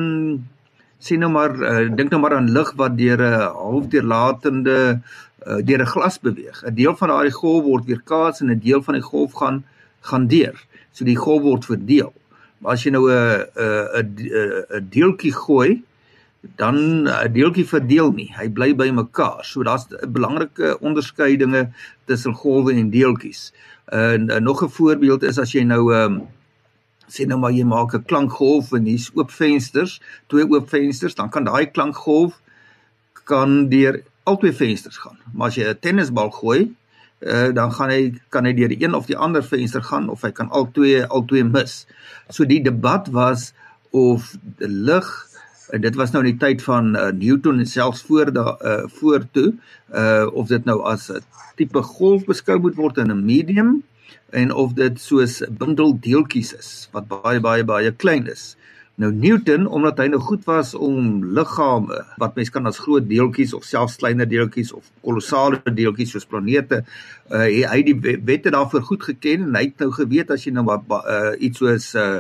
sien 1.00 1.20
nou 1.20 1.32
maar 1.32 1.56
uh, 1.56 1.96
dink 1.96 2.12
nou 2.12 2.22
maar 2.22 2.36
aan 2.36 2.52
lig 2.52 2.72
wat 2.76 2.98
deur 2.98 3.20
'n 3.22 3.52
halfdeurlatende 3.56 5.02
uh, 5.48 5.60
deur 5.64 5.82
'n 5.82 5.94
glas 5.96 6.20
beweeg. 6.20 6.64
'n 6.64 6.74
Deel 6.74 6.96
van 6.96 7.08
daardie 7.08 7.40
golf 7.42 7.64
word 7.64 7.86
weerkaats 7.86 8.42
en 8.42 8.52
'n 8.52 8.60
deel 8.60 8.82
van 8.84 8.94
die 8.94 9.08
golf 9.12 9.34
gaan 9.34 9.64
gaan 10.02 10.28
deur. 10.28 10.56
So 10.92 11.06
die 11.06 11.18
golf 11.18 11.42
word 11.42 11.66
verdeel. 11.66 12.14
Maar 12.60 12.72
as 12.72 12.84
jy 12.84 12.92
nou 12.92 13.12
'n 13.12 13.46
'n 13.56 14.08
'n 14.76 14.88
deeltjie 14.90 15.34
gooi, 15.34 15.84
dan 16.42 17.04
'n 17.04 17.34
deeltjie 17.34 17.68
verdeel 17.68 18.12
nie. 18.12 18.34
Hy 18.38 18.50
bly 18.50 18.76
by 18.76 18.90
mekaar. 18.90 19.46
So 19.46 19.64
daar's 19.64 19.88
belangrike 20.08 20.80
onderskeidinge 20.80 21.70
tussen 22.06 22.34
golwe 22.34 22.74
en 22.74 22.90
deeltjies. 22.90 23.54
En, 23.86 24.30
en 24.30 24.44
nog 24.44 24.64
'n 24.64 24.70
voorbeeld 24.70 25.24
is 25.24 25.40
as 25.40 25.52
jy 25.52 25.64
nou 25.64 25.94
'n 25.94 25.96
um, 25.96 26.16
ehm, 26.16 26.28
sê 27.08 27.26
nou 27.26 27.40
maar 27.40 27.52
jy 27.52 27.64
maak 27.64 27.94
'n 27.94 28.06
klankgolf 28.06 28.72
en 28.72 28.86
hier's 28.86 29.12
oop 29.14 29.32
vensters, 29.32 30.02
twee 30.28 30.50
oop 30.50 30.70
vensters, 30.70 31.16
dan 31.16 31.30
kan 31.30 31.44
daai 31.44 31.72
klankgolf 31.72 32.42
kan 33.24 33.70
deur 33.70 34.04
albei 34.24 34.54
vensters 34.54 34.98
gaan. 34.98 35.18
Maar 35.34 35.48
as 35.48 35.56
jy 35.56 35.70
'n 35.70 35.80
tennisbal 35.80 36.30
gooi, 36.30 36.76
uh, 37.20 37.54
dan 37.54 37.72
gaan 37.72 37.90
hy 37.90 38.14
kan 38.30 38.46
hy 38.46 38.54
deur 38.54 38.68
die 38.68 38.84
een 38.84 38.96
of 38.96 39.06
die 39.06 39.18
ander 39.18 39.44
venster 39.44 39.84
gaan 39.84 40.10
of 40.10 40.22
hy 40.22 40.32
kan 40.32 40.50
albei 40.50 41.04
albei 41.04 41.44
mis. 41.44 41.86
So 42.30 42.46
die 42.46 42.62
debat 42.64 43.08
was 43.08 43.54
of 43.92 44.36
lig 44.58 45.29
en 45.70 45.82
dit 45.82 45.96
was 45.96 46.12
nou 46.12 46.24
in 46.24 46.32
die 46.32 46.42
tyd 46.42 46.64
van 46.66 46.96
uh, 46.96 47.10
Newton 47.16 47.60
en 47.62 47.70
selfs 47.70 48.02
voor 48.08 48.32
da 48.34 48.58
uh, 48.62 48.84
voor 49.00 49.26
toe 49.32 49.54
uh 49.94 50.28
of 50.34 50.48
dit 50.48 50.66
nou 50.66 50.82
as 50.84 51.10
'n 51.12 51.22
tipe 51.56 51.82
golf 51.82 52.26
beskou 52.26 52.60
moet 52.60 52.76
word 52.76 52.98
in 52.98 53.12
'n 53.12 53.26
medium 53.26 53.84
en 54.30 54.54
of 54.54 54.74
dit 54.74 55.00
soos 55.02 55.42
bundel 55.50 55.98
deeltjies 56.00 56.54
is 56.54 56.90
wat 56.92 57.08
baie 57.08 57.40
baie 57.40 57.64
baie 57.64 57.92
klein 57.92 58.28
is. 58.28 58.56
Nou 59.00 59.14
Newton 59.16 59.68
omdat 59.68 59.98
hy 59.98 60.10
nou 60.12 60.20
goed 60.20 60.44
was 60.44 60.74
om 60.76 61.24
liggame 61.24 62.02
wat 62.18 62.36
mens 62.36 62.50
kan 62.50 62.66
as 62.66 62.82
groot 62.84 63.06
deeltjies 63.10 63.54
of 63.54 63.64
selfs 63.64 63.96
kleiner 63.96 64.28
deeltjies 64.28 64.74
of 64.76 64.90
kolossale 65.02 65.62
deeltjies 65.64 66.12
soos 66.12 66.28
planete 66.28 66.84
uh 67.32 67.48
hy 67.72 67.82
die 67.84 67.96
wette 68.26 68.52
daarvoor 68.52 68.82
goed 68.82 69.04
geken 69.04 69.48
en 69.48 69.56
hy 69.56 69.64
het 69.70 69.80
nou 69.80 69.92
geweet 69.92 70.32
as 70.36 70.44
jy 70.44 70.52
nou 70.52 70.68
uh, 70.68 71.32
iets 71.40 71.58
soos 71.64 71.96
uh 71.96 72.20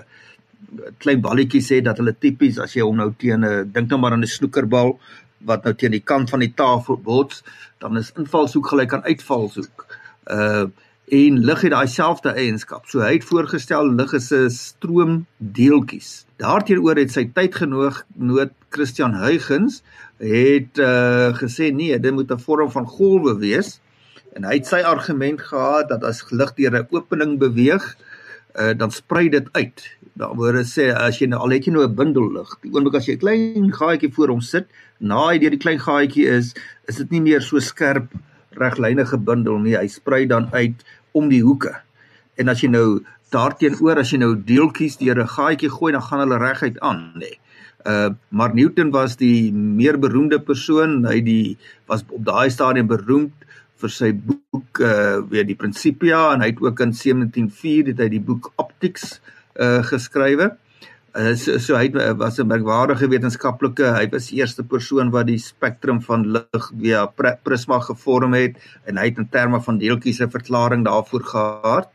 klein 0.98 1.22
balletjies 1.22 1.72
sê 1.72 1.82
dat 1.82 1.98
hulle 1.98 2.13
tipies 2.13 2.60
as 2.60 2.75
jy 2.75 2.82
hom 2.82 2.98
nou 2.98 3.13
teen 3.18 3.46
'n 3.46 3.72
dink 3.72 3.89
nou 3.89 4.00
maar 4.00 4.12
aan 4.12 4.24
'n 4.24 4.28
snoekerbal 4.28 5.00
wat 5.46 5.63
nou 5.63 5.74
teen 5.74 5.96
die 5.96 6.04
kant 6.04 6.30
van 6.30 6.44
die 6.44 6.54
tafel 6.56 6.98
bots, 6.98 7.44
dan 7.80 7.98
is 7.98 8.12
invalshoek 8.18 8.68
gelyk 8.68 8.94
aan 8.94 9.08
uitvalshoek. 9.08 9.88
Uh 10.28 10.68
en 11.10 11.39
lig 11.42 11.62
het 11.66 11.72
daai 11.74 11.88
selfde 11.89 12.30
eienskap. 12.38 12.84
So 12.86 13.01
hy 13.01 13.16
het 13.16 13.24
voorgestel 13.25 13.88
lig 13.98 14.12
is 14.13 14.30
'n 14.32 14.50
stroom 14.50 15.25
deeltjies. 15.38 16.25
Daarteenoor 16.38 16.96
het 17.01 17.12
sy 17.12 17.25
tydgenoot 17.34 18.04
noot 18.13 18.51
Christian 18.70 19.13
Huygens 19.13 19.82
het 20.20 20.78
uh 20.78 21.34
gesê 21.34 21.74
nee, 21.74 22.00
dit 22.00 22.13
moet 22.13 22.32
'n 22.32 22.39
vorm 22.39 22.72
van 22.72 22.86
golwe 22.86 23.38
wees. 23.38 23.82
En 24.36 24.44
hy 24.44 24.54
het 24.54 24.68
sy 24.68 24.82
argument 24.86 25.42
gehad 25.42 25.89
dat 25.89 26.04
as 26.04 26.24
lig 26.30 26.54
deur 26.54 26.78
'n 26.78 26.88
opening 26.92 27.39
beweeg, 27.39 27.98
uh 28.60 28.78
dan 28.78 28.92
sprei 28.92 29.30
dit 29.30 29.50
uit. 29.51 29.98
Daaroor 30.20 30.58
sê 30.68 30.90
as 30.92 31.22
jy 31.22 31.30
nou 31.32 31.40
al 31.46 31.54
het 31.56 31.68
jy 31.68 31.72
nou 31.72 31.86
'n 31.86 31.96
bundel 31.96 32.28
lig, 32.36 32.50
die 32.62 32.72
oomblik 32.74 32.96
as 32.96 33.06
jy 33.08 33.16
'n 33.16 33.24
klein 33.24 33.72
gaatjie 33.72 34.12
voor 34.12 34.30
hom 34.34 34.42
sit, 34.42 34.68
na 35.00 35.30
hy 35.30 35.40
deur 35.40 35.56
die 35.56 35.64
klein 35.66 35.80
gaatjie 35.80 36.28
is, 36.28 36.54
is 36.90 36.98
dit 36.98 37.12
nie 37.12 37.22
meer 37.22 37.42
so 37.42 37.60
skerp 37.60 38.12
reglynige 38.52 39.18
bundel 39.18 39.60
nie. 39.60 39.78
Hy 39.78 39.88
sprei 39.88 40.28
dan 40.28 40.50
uit 40.52 40.84
om 41.14 41.30
die 41.30 41.42
hoeke. 41.42 41.72
En 42.38 42.50
as 42.50 42.60
jy 42.62 42.68
nou 42.68 43.00
daarteenoor 43.32 44.00
as 44.00 44.12
jy 44.12 44.20
nou 44.20 44.36
deeltjies 44.36 44.98
deur 44.98 45.24
'n 45.24 45.28
gaatjie 45.28 45.70
gooi, 45.70 45.92
dan 45.94 46.02
gaan 46.02 46.20
hulle 46.20 46.38
reguit 46.38 46.80
aan, 46.80 47.14
nê. 47.16 47.20
Nee. 47.20 47.40
Uh 47.86 48.10
maar 48.30 48.54
Newton 48.54 48.92
was 48.92 49.16
die 49.16 49.54
meer 49.54 49.98
beroemde 49.98 50.40
persoon. 50.40 51.06
Hy 51.06 51.22
die 51.22 51.58
was 51.88 52.04
op 52.10 52.26
daai 52.26 52.50
stadium 52.50 52.88
beroemd 52.88 53.32
vir 53.78 53.90
sy 53.90 54.12
boek 54.12 54.80
uh 54.80 55.22
weer 55.30 55.46
die 55.46 55.56
Principia 55.56 56.34
en 56.34 56.42
hy 56.42 56.48
het 56.48 56.60
ook 56.60 56.80
in 56.80 56.92
1704 56.92 57.88
het 57.88 58.00
hy 58.00 58.10
die 58.10 58.20
boek 58.20 58.52
Optics 58.58 59.22
uh 59.24 59.38
geskrywe. 59.56 60.58
Uh, 61.15 61.34
so, 61.36 61.58
so 61.58 61.75
hy 61.75 61.89
was 62.18 62.38
'n 62.39 62.48
merkwaardige 62.48 63.08
wetenskaplike. 63.10 63.88
Hy 63.98 64.06
was 64.12 64.27
die 64.29 64.38
eerste 64.39 64.63
persoon 64.63 65.10
wat 65.10 65.25
die 65.25 65.39
spektrum 65.41 66.01
van 66.06 66.25
lig 66.36 66.68
via 66.77 67.08
prisma 67.44 67.79
gevorm 67.82 68.36
het 68.38 68.60
en 68.86 68.98
hy 68.98 69.08
het 69.10 69.18
in 69.18 69.29
terme 69.29 69.60
van 69.60 69.79
deeltjies 69.82 70.22
'n 70.22 70.29
verklaring 70.29 70.86
daarvoor 70.86 71.24
gehad. 71.24 71.89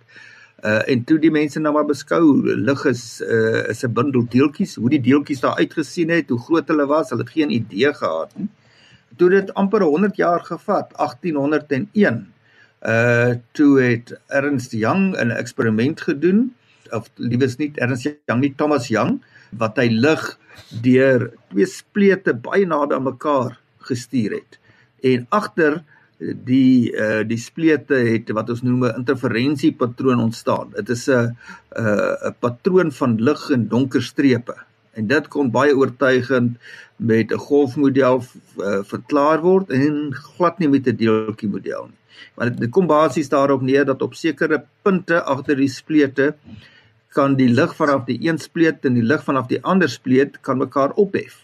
Uh 0.65 0.83
en 0.91 1.05
toe 1.05 1.19
die 1.19 1.31
mense 1.31 1.61
nou 1.61 1.73
maar 1.73 1.87
beskou 1.87 2.43
lig 2.43 2.85
is 2.87 3.23
uh 3.23 3.71
is 3.71 3.85
'n 3.85 3.93
bundel 3.93 4.27
deeltjies, 4.27 4.75
hoe 4.75 4.91
die 4.91 5.01
deeltjies 5.01 5.41
daar 5.41 5.57
uitgesien 5.57 6.11
het, 6.11 6.29
hoe 6.29 6.41
groot 6.41 6.69
hulle 6.69 6.87
was, 6.87 7.11
hulle 7.11 7.23
het 7.23 7.31
geen 7.31 7.51
idee 7.51 7.95
gehad 7.95 8.35
nie. 8.37 8.49
Toe 9.17 9.31
dit 9.31 9.55
amper 9.55 9.83
100 9.83 10.17
jaar 10.17 10.41
gevat, 10.41 10.91
1801. 10.97 12.27
Uh 12.83 13.35
toe 13.53 13.81
het 13.81 14.21
Ernst 14.27 14.73
Young 14.73 15.15
'n 15.15 15.31
eksperiment 15.31 16.01
gedoen 16.01 16.55
of 16.95 17.11
liewes 17.19 17.59
nie 17.61 17.73
Ernst 17.83 18.09
Young 18.29 18.41
nie 18.41 18.55
Thomas 18.57 18.89
Young 18.93 19.19
wat 19.59 19.79
hy 19.83 19.89
lig 19.93 20.23
deur 20.85 21.31
twee 21.51 21.67
splete 21.71 22.35
baie 22.35 22.67
naby 22.67 22.97
aan 22.97 23.09
mekaar 23.09 23.59
gestuur 23.89 24.39
het. 24.39 24.59
En 25.05 25.27
agter 25.35 25.83
die 26.19 26.93
uh 26.95 27.23
die 27.27 27.41
splete 27.41 27.99
het 28.07 28.31
wat 28.37 28.51
ons 28.51 28.63
noem 28.63 28.85
'n 28.85 28.99
interferensiepatroon 29.03 30.21
ontstaan. 30.21 30.71
Dit 30.77 30.89
is 30.89 31.09
'n 31.09 31.37
uh, 31.77 32.15
'n 32.31 32.37
patroon 32.41 32.93
van 32.93 33.17
lig 33.19 33.51
en 33.51 33.69
donker 33.69 34.03
strepe. 34.03 34.55
En 34.95 35.07
dit 35.07 35.29
kon 35.29 35.51
baie 35.51 35.77
oortuigend 35.77 36.59
met 36.97 37.33
'n 37.33 37.39
golfmodel 37.39 38.23
uh, 38.23 38.83
verklaar 38.83 39.41
word 39.41 39.71
en 39.71 40.15
glad 40.15 40.59
nie 40.59 40.69
met 40.69 40.87
'n 40.87 40.97
deeltjie 40.97 41.49
model 41.49 41.85
nie. 41.91 42.01
Maar 42.35 42.57
dit 42.57 42.71
kom 42.71 42.87
basies 42.87 43.29
daarop 43.29 43.63
neer 43.63 43.85
dat 43.85 44.03
op 44.03 44.15
sekere 44.15 44.65
punte 44.83 45.23
agter 45.23 45.57
die 45.57 45.69
splete 45.69 46.35
kan 47.15 47.37
die 47.39 47.49
lig 47.49 47.75
vanaf 47.79 48.05
die 48.09 48.19
een 48.27 48.39
spleet 48.43 48.85
en 48.85 48.99
die 48.99 49.07
lig 49.07 49.23
vanaf 49.25 49.49
die 49.51 49.63
ander 49.63 49.91
spleet 49.91 50.41
kan 50.47 50.59
mekaar 50.59 50.95
ophef. 51.01 51.41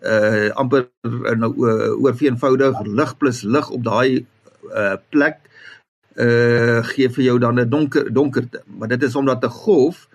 Uh 0.00 0.48
amper 0.56 0.88
uh, 1.04 1.36
nou 1.36 1.52
uh, 1.60 1.90
oor 2.00 2.16
eenvoudig 2.16 2.80
lig 2.86 3.16
plus 3.20 3.42
lig 3.44 3.70
op 3.70 3.84
daai 3.84 4.24
uh 4.72 4.96
plek 5.12 5.42
uh 6.16 6.80
gee 6.92 7.08
vir 7.16 7.24
jou 7.24 7.38
dan 7.38 7.60
'n 7.60 7.68
donker 7.68 8.12
donkerte. 8.12 8.62
Maar 8.66 8.88
dit 8.88 9.02
is 9.02 9.16
omdat 9.16 9.44
'n 9.44 9.56
golf 9.64 10.08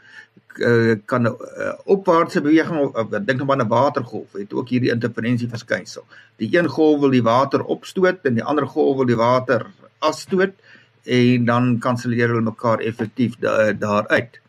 uh, 0.57 0.95
kan 1.05 1.21
'n 1.21 1.35
uh, 1.35 1.73
opwaartse 1.85 2.41
beweging 2.41 2.79
of 2.79 3.13
uh, 3.13 3.19
dink 3.25 3.39
nou 3.39 3.51
aan 3.51 3.61
'n 3.61 3.67
watergolf 3.67 4.31
het 4.31 4.53
ook 4.53 4.69
hierdie 4.69 4.91
interferensie 4.91 5.49
verskynsel. 5.49 6.05
Die 6.35 6.57
een 6.57 6.67
golf 6.67 6.99
wil 6.99 7.09
die 7.09 7.23
water 7.23 7.63
opstoot 7.63 8.19
en 8.23 8.33
die 8.33 8.43
ander 8.43 8.67
golf 8.67 8.97
wil 8.97 9.05
die 9.05 9.15
water 9.15 9.65
afstoot 9.99 10.53
en 11.03 11.45
dan 11.45 11.79
kanselleer 11.79 12.27
hulle 12.27 12.41
mekaar 12.41 12.79
effektief 12.79 13.35
da 13.39 13.73
daaruit. 13.73 14.39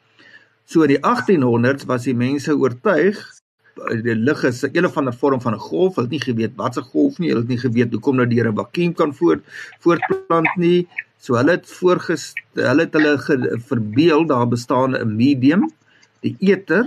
So 0.66 0.82
in 0.82 0.88
die 0.88 1.02
1800s 1.02 1.86
was 1.86 2.02
die 2.02 2.14
mense 2.14 2.54
oortuig 2.54 3.20
die 3.76 4.14
lig 4.14 4.42
is 4.44 4.64
'n 4.64 4.70
een 4.72 4.86
of 4.86 4.96
ander 4.96 5.14
vorm 5.14 5.40
van 5.40 5.54
'n 5.54 5.58
golf. 5.58 5.94
Hulle 5.94 6.06
het 6.08 6.10
nie 6.10 6.20
geweet 6.20 6.54
wat 6.56 6.76
'n 6.76 6.82
golf 6.92 7.18
nie. 7.18 7.28
Hulle 7.28 7.40
het 7.40 7.48
nie 7.48 7.58
geweet 7.58 7.90
hoe 7.92 8.00
kom 8.00 8.16
nou 8.16 8.26
'n 8.26 8.54
vakuum 8.54 8.94
kan 8.94 9.14
voort 9.14 9.42
voortplant 9.80 10.56
nie. 10.56 10.88
So 11.18 11.34
hulle 11.34 11.50
het 11.50 11.66
voorgestel 11.66 12.64
hulle 12.68 12.82
het 12.82 12.92
hulle 12.92 13.18
verbeel 13.68 14.26
daar 14.26 14.48
bestaan 14.48 14.96
'n 14.96 15.16
medium, 15.16 15.70
die 16.20 16.36
eter. 16.38 16.86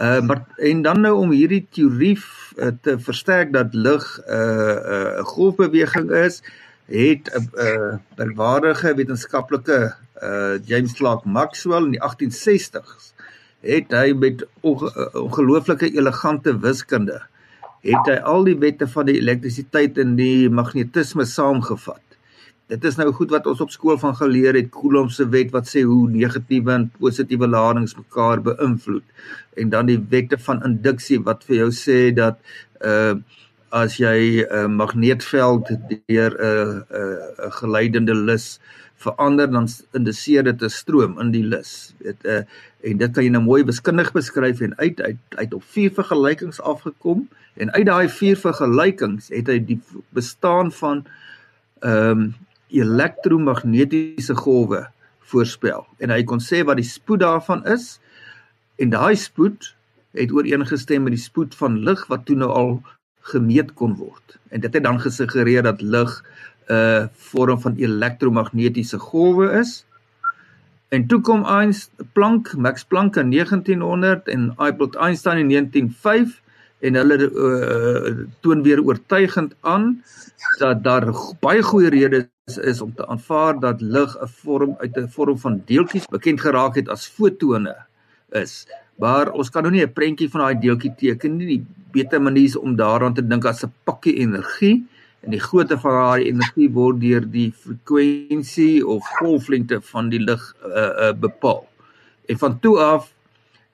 Uh 0.00 0.20
maar 0.20 0.44
en 0.56 0.82
dan 0.82 1.00
nou 1.00 1.14
om 1.16 1.30
hierdie 1.30 1.66
teorie 1.70 2.18
uh, 2.56 2.68
te 2.82 2.98
versterk 2.98 3.52
dat 3.52 3.74
lig 3.74 4.20
'n 4.26 4.32
uh, 4.32 4.76
'n 4.76 5.18
uh, 5.18 5.24
golfbeweging 5.24 6.10
is, 6.10 6.42
het 6.86 7.30
'n 7.34 7.48
uh, 7.58 7.98
merkwaardige 8.16 8.94
wetenskaplike 8.94 9.94
uh 10.22 10.58
James 10.64 10.92
Clerk 10.92 11.24
Maxwell 11.24 11.84
in 11.84 11.96
die 11.96 12.02
1860s 12.02 13.12
het 13.60 13.90
hy 13.90 14.12
met 14.14 14.42
uh, 14.62 14.70
ongelooflike 15.12 15.90
elegante 15.92 16.58
wiskunde 16.58 17.22
het 17.86 18.10
hy 18.10 18.16
al 18.22 18.44
die 18.46 18.58
wette 18.58 18.86
van 18.90 19.06
die 19.06 19.18
elektrisiteit 19.20 19.98
en 19.98 20.16
die 20.18 20.50
magnetisme 20.50 21.24
saamgevat. 21.24 22.02
Dit 22.66 22.84
is 22.84 22.96
nou 22.98 23.12
goed 23.14 23.30
wat 23.30 23.46
ons 23.46 23.60
op 23.62 23.70
skool 23.70 23.98
van 23.98 24.16
geleer 24.18 24.56
het, 24.58 24.72
Coulomb 24.74 25.12
se 25.14 25.28
wet 25.30 25.52
wat 25.54 25.68
sê 25.70 25.84
hoe 25.86 26.08
negatiewe 26.10 26.72
en 26.74 26.88
positiewe 26.98 27.46
ladings 27.46 27.94
mekaar 27.94 28.42
beïnvloed 28.42 29.04
en 29.56 29.70
dan 29.70 29.86
die 29.86 30.00
wette 30.10 30.38
van 30.48 30.64
induksie 30.66 31.20
wat 31.22 31.46
vir 31.46 31.56
jou 31.56 31.70
sê 31.70 32.00
dat 32.14 32.42
uh 32.82 33.18
as 33.76 33.98
jy 34.00 34.42
'n 34.42 34.48
uh, 34.48 34.66
magneetveld 34.80 35.68
deur 36.08 36.32
'n 36.32 36.44
uh, 36.48 36.72
'n 36.72 36.84
uh, 36.90 37.46
'n 37.46 37.52
geleidende 37.60 38.14
lus 38.14 38.58
verander 38.96 39.50
dan 39.50 39.68
indiseer 39.92 40.44
dit 40.44 40.62
'n 40.62 40.70
stroom 40.70 41.18
in 41.20 41.30
die 41.30 41.44
lus. 41.44 41.94
Dit 41.98 42.16
uh, 42.24 42.42
en 42.80 42.96
dit 42.96 43.12
kan 43.12 43.24
jy 43.24 43.30
nou 43.30 43.42
mooi 43.42 43.64
wiskundig 43.64 44.12
beskryf 44.12 44.60
en 44.60 44.76
uit 44.78 45.00
uit 45.00 45.18
uit 45.40 45.54
op 45.54 45.64
vier 45.74 45.90
vergelykings 45.90 46.60
afgekom 46.60 47.28
en 47.56 47.72
uit 47.72 47.86
daai 47.86 48.08
vier 48.08 48.36
vergelykings 48.36 49.28
het 49.34 49.48
hy 49.52 49.58
die 49.58 49.80
bestaan 50.16 50.72
van 50.72 51.06
ehm 51.84 52.10
um, 52.10 52.34
elektromagnetiese 52.66 54.34
golwe 54.34 54.86
voorspel 55.30 55.86
en 56.02 56.10
hy 56.10 56.22
kon 56.26 56.42
sê 56.42 56.64
wat 56.66 56.80
die 56.80 56.88
spoed 56.88 57.22
daarvan 57.22 57.62
is 57.70 58.00
en 58.82 58.90
daai 58.90 59.14
spoed 59.16 59.74
het 60.16 60.32
ooreengestem 60.32 61.04
met 61.06 61.14
die 61.14 61.22
spoed 61.22 61.54
van 61.54 61.78
lig 61.86 62.02
wat 62.10 62.26
toe 62.26 62.36
nou 62.36 62.50
al 62.50 62.72
gemeet 63.32 63.72
kon 63.74 63.96
word. 63.98 64.38
En 64.48 64.60
dit 64.60 64.72
het 64.72 64.82
dan 64.82 65.00
gesuggereer 65.00 65.62
dat 65.62 65.80
lig 65.80 66.22
'n 66.68 66.72
uh, 66.72 67.04
vorm 67.30 67.60
van 67.60 67.74
elektromagnetiese 67.76 68.98
golwe 68.98 69.50
is. 69.58 69.84
En 70.88 71.06
toe 71.06 71.20
kom 71.20 71.44
Einstein 71.44 72.08
Planck, 72.12 72.56
Max 72.56 72.84
Planck 72.84 73.16
in 73.16 73.30
1900 73.30 74.28
en 74.28 74.52
Albert 74.56 74.94
Einstein 74.94 75.38
in 75.38 75.48
1905 75.48 76.42
en 76.78 76.94
hulle 76.94 77.16
uh, 77.18 78.26
toon 78.40 78.62
weer 78.62 78.82
oortuigend 78.82 79.54
aan 79.60 80.02
dat 80.58 80.82
daar 80.84 81.06
baie 81.40 81.62
goeie 81.62 81.90
redes 81.90 82.28
is, 82.46 82.58
is 82.58 82.80
om 82.80 82.94
te 82.94 83.06
aanvaar 83.06 83.58
dat 83.60 83.80
lig 83.80 84.16
'n 84.20 84.28
vorm 84.28 84.74
uit 84.78 84.96
'n 84.96 85.08
vorm 85.08 85.38
van 85.38 85.62
deeltjies 85.64 86.06
bekend 86.06 86.40
geraak 86.40 86.74
het 86.74 86.88
as 86.88 87.06
fotone 87.06 87.76
is. 88.30 88.66
Maar 89.02 89.32
ons 89.36 89.50
kan 89.52 89.62
nou 89.62 89.72
nie 89.72 89.84
'n 89.84 89.92
prentjie 89.92 90.30
van 90.30 90.40
daai 90.40 90.60
deeltjie 90.60 90.94
teken 90.96 91.36
nie. 91.36 91.46
Die 91.46 91.64
beter 91.92 92.20
manier 92.22 92.44
is 92.44 92.56
om 92.56 92.76
daaraan 92.76 93.14
te 93.14 93.26
dink 93.26 93.44
as 93.44 93.64
'n 93.64 93.72
pakkie 93.84 94.16
energie 94.18 94.84
en 95.20 95.30
die 95.30 95.40
grootte 95.40 95.78
van 95.78 95.92
daardie 95.92 96.30
energie 96.32 96.68
word 96.70 97.00
deur 97.00 97.24
die 97.30 97.52
frekwensie 97.52 98.86
of 98.86 99.02
golflengte 99.18 99.80
van 99.80 100.08
die 100.08 100.20
lig 100.20 100.54
uh, 100.64 100.72
uh, 100.72 101.12
bepaal. 101.12 101.66
En 102.28 102.38
van 102.38 102.60
toe 102.60 102.78
af 102.78 103.12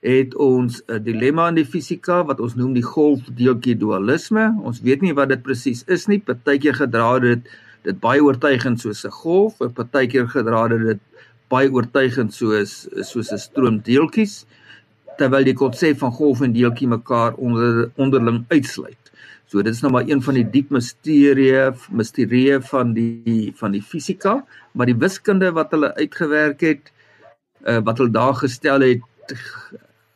het 0.00 0.35
ons 0.35 0.82
'n 0.88 1.02
dilemma 1.02 1.48
in 1.48 1.54
die 1.54 1.64
fisika 1.64 2.24
wat 2.24 2.40
ons 2.40 2.54
noem 2.54 2.72
die 2.72 2.82
golfdeeltjie 2.82 3.76
dualisme. 3.76 4.58
Ons 4.62 4.80
weet 4.80 5.00
nie 5.00 5.14
wat 5.14 5.28
dit 5.28 5.42
presies 5.42 5.85
is 5.87 6.06
nie. 6.06 6.18
Partykeer 6.18 6.74
gedra 6.74 7.18
dit 7.18 7.40
dit 7.82 8.00
baie 8.00 8.22
oortuigend 8.22 8.80
soos 8.80 9.04
'n 9.04 9.11
golf, 9.11 9.58
partykeer 9.58 10.28
gedra 10.28 10.68
dit 10.68 10.98
baie 11.48 11.70
oortuigend 11.70 12.35
soos 12.35 12.88
soos 13.00 13.32
'n 13.32 13.38
stroom 13.38 13.78
deeltjies 13.78 14.46
terwyl 15.18 15.44
die 15.44 15.57
konsep 15.59 15.98
van 16.03 16.12
golf 16.12 16.42
en 16.44 16.55
deeltjie 16.55 16.88
mekaar 16.88 17.35
onder 17.35 17.90
onderling 18.01 18.44
uitsluit. 18.48 19.12
So 19.46 19.61
dit 19.61 19.75
is 19.75 19.83
nou 19.85 19.92
maar 19.92 20.09
een 20.09 20.22
van 20.25 20.38
die 20.38 20.46
diep 20.48 20.70
misterieë 20.72 21.66
misterieë 21.92 22.61
van 22.70 22.94
die 22.96 23.53
van 23.59 23.75
die 23.77 23.83
fisika, 23.85 24.38
maar 24.72 24.88
die 24.88 24.96
wiskunde 24.96 25.51
wat 25.53 25.75
hulle 25.77 25.92
uitgewerk 25.98 26.64
het, 26.64 26.92
uh, 27.66 27.83
wat 27.85 28.01
hulle 28.01 28.14
daar 28.14 28.38
gestel 28.40 28.87
het 28.87 29.37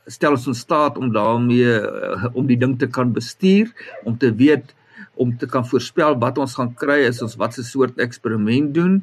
stel 0.07 0.37
ons 0.37 0.47
in 0.47 0.55
staat 0.55 0.97
om 0.99 1.11
daarmee 1.13 1.77
uh, 1.83 2.31
om 2.33 2.47
die 2.47 2.59
ding 2.59 2.79
te 2.79 2.89
kan 2.89 3.13
bestuur, 3.13 3.73
om 4.05 4.17
te 4.17 4.33
weet 4.35 4.73
om 5.17 5.37
te 5.37 5.47
kan 5.49 5.65
voorspel 5.67 6.17
wat 6.21 6.39
ons 6.39 6.55
gaan 6.57 6.73
kry 6.77 7.03
as 7.09 7.23
ons 7.25 7.37
watse 7.41 7.65
soort 7.65 8.01
eksperiment 8.01 8.73
doen. 8.77 8.99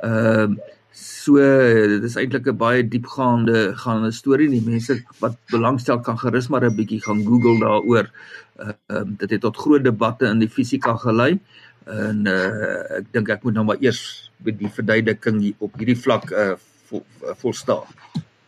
Ehm 0.00 0.56
uh, 0.56 0.72
So 0.96 1.36
dit 1.36 2.04
is 2.08 2.14
eintlik 2.16 2.46
'n 2.48 2.56
baie 2.56 2.80
diepgaande 2.88 3.76
gaande 3.76 4.10
storie. 4.16 4.48
Die 4.48 4.64
mense 4.64 4.96
wat 5.20 5.36
belangstel 5.52 6.00
kan 6.00 6.16
gerus 6.18 6.48
maar 6.48 6.64
'n 6.64 6.76
bietjie 6.76 7.02
gaan 7.04 7.20
Google 7.24 7.58
daaroor. 7.60 8.08
Uh, 8.56 8.72
um, 8.86 9.16
dit 9.18 9.30
het 9.30 9.40
tot 9.40 9.56
groot 9.56 9.84
debatte 9.84 10.24
in 10.26 10.38
die 10.38 10.48
fisika 10.48 10.96
gelei. 10.96 11.38
En 11.84 12.24
uh, 12.26 12.96
ek 12.98 13.12
dink 13.12 13.28
ek 13.28 13.42
moet 13.44 13.54
nou 13.54 13.64
maar 13.64 13.80
eers 13.80 14.30
met 14.36 14.58
die 14.58 14.72
verduideliking 14.72 15.54
op 15.58 15.76
hierdie 15.76 16.00
vlak 16.00 16.30
uh, 16.30 16.56
vol, 16.88 17.04
uh, 17.22 17.36
volstaan. 17.36 17.84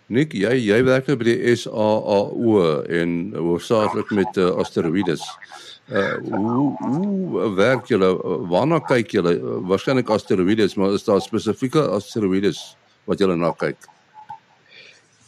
Nik, 0.06 0.32
jy 0.32 0.56
jy 0.56 0.82
werk 0.84 1.06
nou 1.06 1.16
by 1.20 1.24
die 1.28 1.56
SAAO 1.56 2.82
en 2.88 3.34
hoofsaaklik 3.36 4.10
met 4.10 4.40
uh, 4.40 4.56
asteroïdes. 4.56 5.20
Uh 5.20 5.67
hoe 5.88 6.76
hoe 6.78 7.54
werk 7.56 7.86
julle 7.88 8.10
waarna 8.48 8.80
kyk 8.80 9.12
julle 9.16 9.38
waarskynlik 9.70 10.10
asteroïdes 10.10 10.76
maar 10.76 10.92
is 10.92 11.04
daar 11.04 11.20
spesifieke 11.24 11.80
asteroïdes 11.80 12.76
wat 13.08 13.18
julle 13.18 13.36
na 13.36 13.52
kyk? 13.56 13.88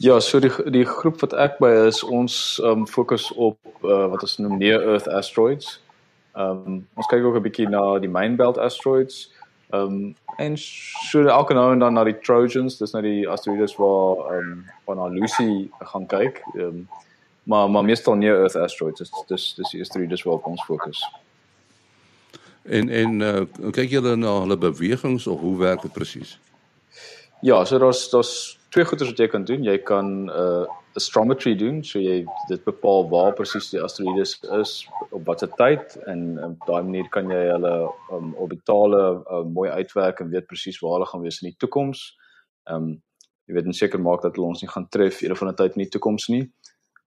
Ja, 0.01 0.21
so 0.21 0.41
die 0.41 0.53
die 0.73 0.85
groep 0.85 1.21
wat 1.21 1.35
ek 1.37 1.59
by 1.61 1.69
is, 1.87 2.03
ons 2.05 2.35
um 2.65 2.87
fokus 2.89 3.27
op 3.37 3.59
uh, 3.85 4.07
wat 4.13 4.23
ons 4.25 4.39
noem 4.41 4.57
near 4.57 4.81
earth 4.81 5.09
asteroids. 5.09 5.75
Um 6.33 6.87
ons 6.97 7.09
kyk 7.11 7.25
ook 7.25 7.37
'n 7.37 7.45
bietjie 7.45 7.69
na 7.69 7.99
die 7.99 8.09
main 8.09 8.37
belt 8.37 8.59
asteroids. 8.59 9.29
Um 9.77 10.17
en 10.39 10.57
so 10.57 11.27
elke 11.27 11.55
nou 11.55 11.73
en 11.73 11.79
dan 11.79 11.95
na 11.95 12.05
die 12.05 12.17
Trojans, 12.17 12.79
dis 12.79 12.93
nou 12.93 13.03
die 13.03 13.29
asteroïdes 13.29 13.77
waar 13.77 14.39
um 14.39 14.65
van 14.87 15.05
Lucy 15.13 15.69
gaan 15.93 16.07
kyk. 16.07 16.41
Um 16.55 16.89
maar 17.43 17.71
maar 17.71 17.85
meestal 17.85 18.15
near 18.15 18.41
earth 18.43 18.57
asteroids 18.57 18.99
dis 18.99 19.11
dis 19.29 19.55
dis 19.55 19.71
die 19.71 19.81
asteroïdes 19.81 20.23
waarop 20.23 20.47
ons 20.47 20.65
fokus. 20.65 21.03
En 22.63 22.89
en 22.89 23.21
uh, 23.21 23.43
kyk 23.73 23.91
julle 23.91 24.17
na 24.17 24.41
hulle 24.41 24.57
bewegings 24.57 25.27
of 25.27 25.41
hoe 25.41 25.57
werk 25.59 25.83
dit 25.83 25.93
presies? 25.93 26.39
Ja, 27.41 27.65
so 27.65 27.79
daar's 27.79 28.09
daar's 28.11 28.59
twee 28.69 28.85
goeie 28.85 29.07
wat 29.07 29.19
jy 29.19 29.27
kan 29.33 29.45
doen. 29.45 29.65
Jy 29.65 29.79
kan 29.79 30.29
uh 30.29 30.69
astrometry 30.99 31.53
doen, 31.55 31.85
so 31.87 32.01
jy 32.03 32.25
dit 32.49 32.63
bepaal 32.67 33.05
waar 33.13 33.35
presies 33.39 33.69
die 33.71 33.79
asteroïdes 33.79 34.33
is 34.59 34.73
op 35.15 35.23
watter 35.29 35.51
tyd 35.55 35.95
en 36.11 36.35
op 36.43 36.65
daai 36.67 36.83
manier 36.83 37.07
kan 37.15 37.31
jy 37.31 37.45
hulle 37.47 37.75
um, 38.11 38.33
orbitale 38.43 39.03
uh, 39.21 39.45
mooi 39.47 39.69
uitwerk 39.71 40.19
en 40.19 40.33
weet 40.33 40.49
presies 40.51 40.81
waar 40.83 40.97
hulle 40.97 41.07
gaan 41.13 41.23
wees 41.23 41.39
in 41.45 41.53
die 41.53 41.61
toekoms. 41.63 42.03
Um 42.67 42.97
jy 43.47 43.57
weet 43.57 43.71
en 43.71 43.75
seker 43.75 44.03
maak 44.03 44.23
dat 44.23 44.37
hulle 44.39 44.51
ons 44.51 44.63
nie 44.63 44.71
gaan 44.71 44.89
tref 44.95 45.23
eendag 45.23 45.39
van 45.39 45.49
'n 45.51 45.59
tyd 45.59 45.79
in 45.79 45.85
die 45.85 45.95
toekoms 45.95 46.29
nie. 46.35 46.45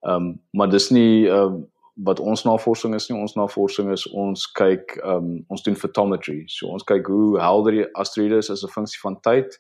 Ehm 0.04 0.16
um, 0.16 0.42
maar 0.52 0.70
dis 0.70 0.90
nie 0.90 1.28
ehm 1.30 1.54
uh, 1.56 1.62
wat 1.94 2.20
ons 2.20 2.44
navorsing 2.44 2.96
is 2.96 3.08
nie. 3.10 3.20
Ons 3.20 3.36
navorsing 3.38 3.92
is 3.92 4.08
ons 4.12 4.46
kyk 4.52 4.98
ehm 5.04 5.16
um, 5.16 5.46
ons 5.48 5.64
doen 5.64 5.76
photometry. 5.76 6.44
So 6.48 6.68
ons 6.68 6.84
kyk 6.84 7.08
hoe 7.08 7.40
helder 7.40 7.72
die 7.72 7.86
asteroïdes 7.94 8.50
is 8.50 8.50
as 8.50 8.64
'n 8.64 8.74
funksie 8.74 9.00
van 9.00 9.20
tyd. 9.22 9.60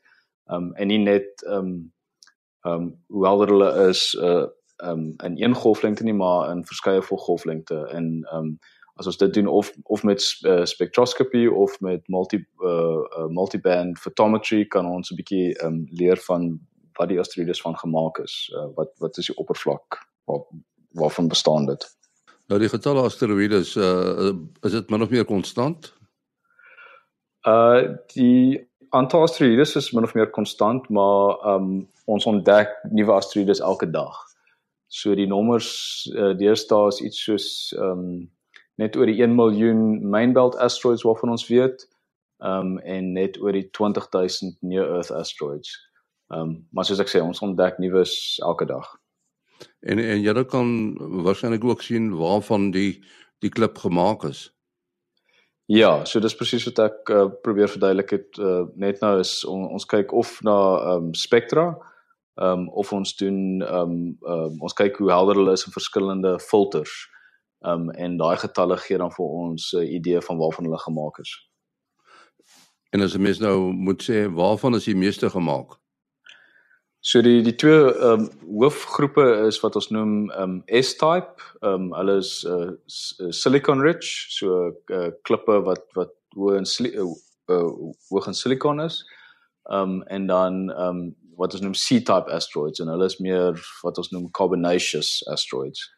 Ehm 0.49 0.55
um, 0.55 0.73
en 0.75 0.87
nie 0.87 0.97
net 0.97 1.43
ehm 1.47 1.57
um, 1.57 1.93
ehm 2.65 2.73
um, 2.73 2.91
hoe 3.07 3.25
helder 3.25 3.47
hulle 3.47 3.89
is 3.89 4.13
uh 4.13 4.47
ehm 4.83 4.89
um, 4.89 5.13
in 5.23 5.43
een 5.43 5.55
golflengte 5.55 6.03
nie, 6.03 6.13
maar 6.13 6.49
in 6.51 6.65
verskeie 6.65 7.01
golflengte 7.01 7.87
en 7.91 8.27
ehm 8.31 8.37
um, 8.37 8.59
as 8.95 9.05
ons 9.05 9.17
dit 9.17 9.33
doen 9.33 9.47
of 9.47 9.73
of 9.83 10.03
met 10.03 10.21
uh, 10.45 10.65
spectroscopy 10.65 11.47
of 11.47 11.79
met 11.79 12.07
multi 12.07 12.45
uh, 12.59 12.69
uh 13.17 13.27
multiband 13.27 13.99
photometry 13.99 14.65
kan 14.65 14.85
ons 14.85 15.11
'n 15.11 15.15
bietjie 15.15 15.55
ehm 15.57 15.73
um, 15.73 15.85
leer 15.89 16.17
van 16.17 16.59
wat 16.93 17.09
die 17.09 17.19
asteroïdes 17.19 17.61
van 17.61 17.77
gemaak 17.77 18.17
is. 18.17 18.51
Uh, 18.55 18.67
wat 18.75 18.91
wat 18.97 19.17
is 19.17 19.25
die 19.25 19.37
oppervlak? 19.37 20.12
Waar 20.25 20.45
waarvan 20.93 21.27
bestaan 21.27 21.65
dit? 21.65 21.85
Nou 22.51 22.59
die 22.59 22.69
getalle 22.69 23.01
asteroïdes 23.07 23.75
uh 23.75 24.33
is 24.61 24.75
dit 24.75 24.89
min 24.89 25.01
of 25.01 25.09
meer 25.09 25.25
konstant? 25.25 25.93
Uh 27.47 27.95
die 28.13 28.61
aantal 28.89 29.25
asteroïdes 29.25 29.75
is 29.75 29.91
min 29.91 30.03
of 30.03 30.13
meer 30.13 30.29
konstant, 30.29 30.89
maar 30.89 31.39
um 31.55 31.87
ons 32.05 32.25
ontdek 32.25 32.69
nuwe 32.91 33.15
asteroïdes 33.15 33.59
elke 33.59 33.89
dag. 33.89 34.15
So 34.87 35.15
die 35.15 35.27
nommers 35.27 35.71
uh 36.13 36.33
deesdae 36.37 36.91
is 36.91 37.01
iets 37.01 37.23
soos 37.23 37.47
um 37.79 38.29
net 38.81 38.97
oor 38.97 39.09
die 39.09 39.21
1 39.21 39.35
miljoen 39.35 40.09
main 40.09 40.33
belt 40.33 40.57
asteroids 40.57 41.05
waarvan 41.07 41.33
ons 41.33 41.47
weet 41.47 41.87
um 42.43 42.77
en 42.79 43.13
net 43.13 43.39
oor 43.41 43.55
die 43.55 43.69
20000 43.71 44.57
near 44.61 44.89
earth 44.97 45.11
asteroids. 45.11 45.73
Um 46.27 46.67
maar 46.71 46.85
soos 46.85 46.99
ek 46.99 47.09
sê 47.09 47.23
ons 47.23 47.41
ontdek 47.41 47.79
nuus 47.79 48.37
elke 48.43 48.67
dag. 48.69 48.91
En 49.79 49.99
en 49.99 50.21
jy 50.21 50.45
kan 50.45 50.95
waarskynlik 51.23 51.63
ook 51.63 51.81
sien 51.81 52.15
waarvan 52.15 52.71
die 52.71 53.03
die 53.39 53.49
klip 53.49 53.77
gemaak 53.77 54.23
is. 54.23 54.53
Ja, 55.65 56.05
so 56.05 56.19
dis 56.19 56.35
presies 56.35 56.65
wat 56.67 56.79
ek 56.83 57.09
uh, 57.09 57.27
probeer 57.43 57.71
verduidelik 57.71 58.09
het 58.11 58.39
uh, 58.39 58.65
net 58.75 58.99
nou 58.99 59.13
is 59.21 59.45
on, 59.47 59.63
ons 59.71 59.85
kyk 59.87 60.11
of 60.11 60.35
na 60.43 60.55
ehm 60.75 61.07
um, 61.07 61.13
spektra 61.15 61.71
ehm 62.35 62.65
um, 62.65 62.69
of 62.69 62.91
ons 62.91 63.15
doen 63.15 63.61
ehm 63.61 63.93
um, 63.95 64.17
um, 64.27 64.57
ons 64.59 64.75
kyk 64.75 64.99
hoe 64.99 65.11
helder 65.11 65.39
hulle 65.39 65.55
is 65.55 65.65
in 65.65 65.75
verskillende 65.75 66.35
filters. 66.39 66.93
Ehm 67.63 67.87
um, 67.87 67.91
en 67.95 68.17
daai 68.19 68.35
getalle 68.43 68.77
gee 68.83 68.99
dan 68.99 69.11
vir 69.15 69.25
ons 69.25 69.71
'n 69.73 69.83
uh, 69.83 69.93
idee 69.99 70.21
van 70.21 70.37
waarvan 70.37 70.65
hulle 70.67 70.83
gemaak 70.83 71.19
is. 71.23 71.31
En 72.91 73.01
as 73.01 73.15
'n 73.15 73.21
mens 73.21 73.39
nou 73.39 73.71
moet 73.71 74.03
sê 74.03 74.27
waarvan 74.27 74.75
is 74.75 74.85
die 74.85 74.95
meeste 74.95 75.29
gemaak? 75.29 75.79
So 77.03 77.19
die 77.21 77.41
die 77.43 77.55
twee 77.59 77.79
ehm 77.91 78.21
um, 78.21 78.29
hoofgroepe 78.47 79.23
is 79.47 79.57
wat 79.59 79.75
ons 79.75 79.89
noem 79.91 80.29
ehm 80.31 80.61
um, 80.61 80.83
S-type. 80.87 81.49
Ehm 81.59 81.89
um, 81.89 81.97
hulle 81.97 82.15
is 82.21 82.45
uh, 82.47 82.69
silicon 83.35 83.83
rich, 83.83 84.11
so 84.31 84.69
uh, 84.87 85.09
klippe 85.27 85.57
wat 85.65 85.83
wat 85.99 86.13
hoog 86.37 86.61
in 86.61 86.69
uh, 86.95 87.65
hoog 88.07 88.31
in 88.31 88.39
silikon 88.39 88.79
is. 88.85 89.01
Ehm 89.67 89.97
um, 89.97 89.99
en 90.15 90.31
dan 90.31 90.71
ehm 90.71 91.01
um, 91.01 91.03
wat 91.35 91.57
ons 91.59 91.65
noem 91.65 91.75
C-type 91.75 92.31
asteroids 92.31 92.79
en 92.79 92.93
hulle 92.93 93.11
is 93.11 93.19
meer 93.19 93.59
wat 93.83 93.99
ons 93.99 94.13
noem 94.15 94.31
carbonaceous 94.31 95.27
asteroids. 95.27 95.89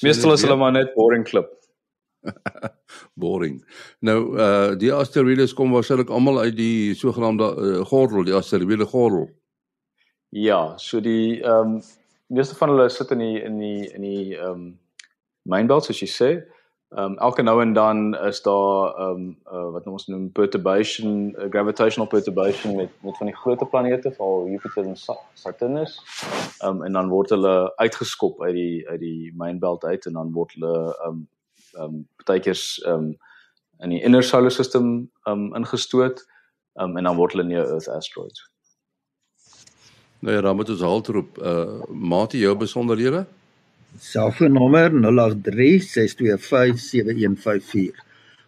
Meestal 0.00 0.32
is 0.32 0.48
hulle 0.48 0.56
maar 0.56 0.72
net 0.72 0.96
boring 0.96 1.28
klip. 1.28 1.52
boring. 3.26 3.60
Nou 4.00 4.18
uh 4.40 4.72
die 4.80 4.92
asteroïdes 4.92 5.52
kom 5.52 5.76
waarskynlik 5.76 6.08
almal 6.08 6.46
uit 6.46 6.56
die 6.56 6.94
sogenaamde 6.96 7.54
uh, 7.54 7.80
gordel, 7.92 8.24
die 8.24 8.40
asteroïde 8.40 8.88
gordel. 8.88 9.28
Ja, 10.36 10.76
so 10.78 11.00
die 11.00 11.42
ehm 11.42 11.76
um, 11.76 11.82
meeste 12.26 12.56
van 12.58 12.68
hulle 12.68 12.88
sit 12.90 13.10
in 13.10 13.18
die 13.18 13.40
in 13.40 13.58
die 13.58 13.86
in 13.94 14.02
die 14.02 14.36
ehm 14.36 14.50
um, 14.50 14.62
mainbelt 15.42 15.84
soos 15.86 16.00
jy 16.02 16.08
sê. 16.10 16.30
Ehm 16.90 17.12
um, 17.12 17.18
elke 17.26 17.42
nou 17.42 17.60
en 17.62 17.72
dan 17.76 18.00
is 18.18 18.40
daar 18.42 18.96
ehm 18.98 19.20
um, 19.20 19.28
uh, 19.46 19.68
wat 19.76 19.86
ons 19.86 20.06
noem 20.10 20.24
perturbation, 20.32 21.28
uh, 21.38 21.46
gravitational 21.54 22.08
perturbation 22.10 22.74
met 22.76 22.90
met 23.02 23.16
van 23.16 23.30
die 23.30 23.36
groot 23.36 23.62
planete, 23.70 24.10
veral 24.16 24.48
Jupiter 24.50 24.88
en 24.90 24.96
Saturnus. 25.34 25.94
Ehm 26.62 26.70
um, 26.70 26.82
en 26.82 26.98
dan 26.98 27.12
word 27.14 27.30
hulle 27.30 27.54
uitgeskop 27.76 28.42
uit 28.42 28.54
die 28.54 28.88
uit 28.88 29.00
die 29.00 29.32
mainbelt 29.36 29.84
uit 29.84 30.06
en 30.06 30.18
dan 30.18 30.32
word 30.32 30.56
hulle 30.58 30.74
ehm 30.96 31.12
um, 31.12 31.28
ehm 31.74 31.84
um, 31.84 32.08
partykeers 32.16 32.82
ehm 32.82 32.94
um, 32.94 33.14
in 33.86 33.94
die 33.94 34.02
inner 34.02 34.22
solar 34.22 34.50
system 34.50 34.90
ehm 35.28 35.46
um, 35.46 35.54
ingestoot. 35.62 36.26
Ehm 36.74 36.90
um, 36.90 36.96
en 36.96 37.04
dan 37.04 37.16
word 37.22 37.38
hulle 37.38 37.46
near 37.52 37.70
Earth 37.70 37.88
asteroids. 37.88 38.53
Nou 40.24 40.36
ja, 40.36 40.40
dan 40.40 40.56
moet 40.56 40.70
ons 40.72 40.80
haltroep. 40.80 41.36
Uh 41.38 41.82
maatie 41.88 42.40
jou 42.40 42.56
besonderhede? 42.56 43.26
Selfoonnommer 44.00 44.90
0836257154. 44.90 44.96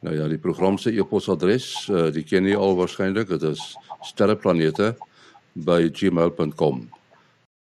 Nou 0.00 0.14
ja, 0.16 0.28
die 0.28 0.40
program 0.40 0.78
se 0.80 0.92
e-posadres, 0.96 1.66
uh, 1.92 2.08
die 2.14 2.24
ken 2.24 2.48
jy 2.48 2.56
al 2.56 2.78
waarskynlik, 2.78 3.28
dit 3.34 3.50
is 3.50 3.64
sterreplanete 4.08 4.94
by 5.66 5.82
gmail.com. 5.92 6.86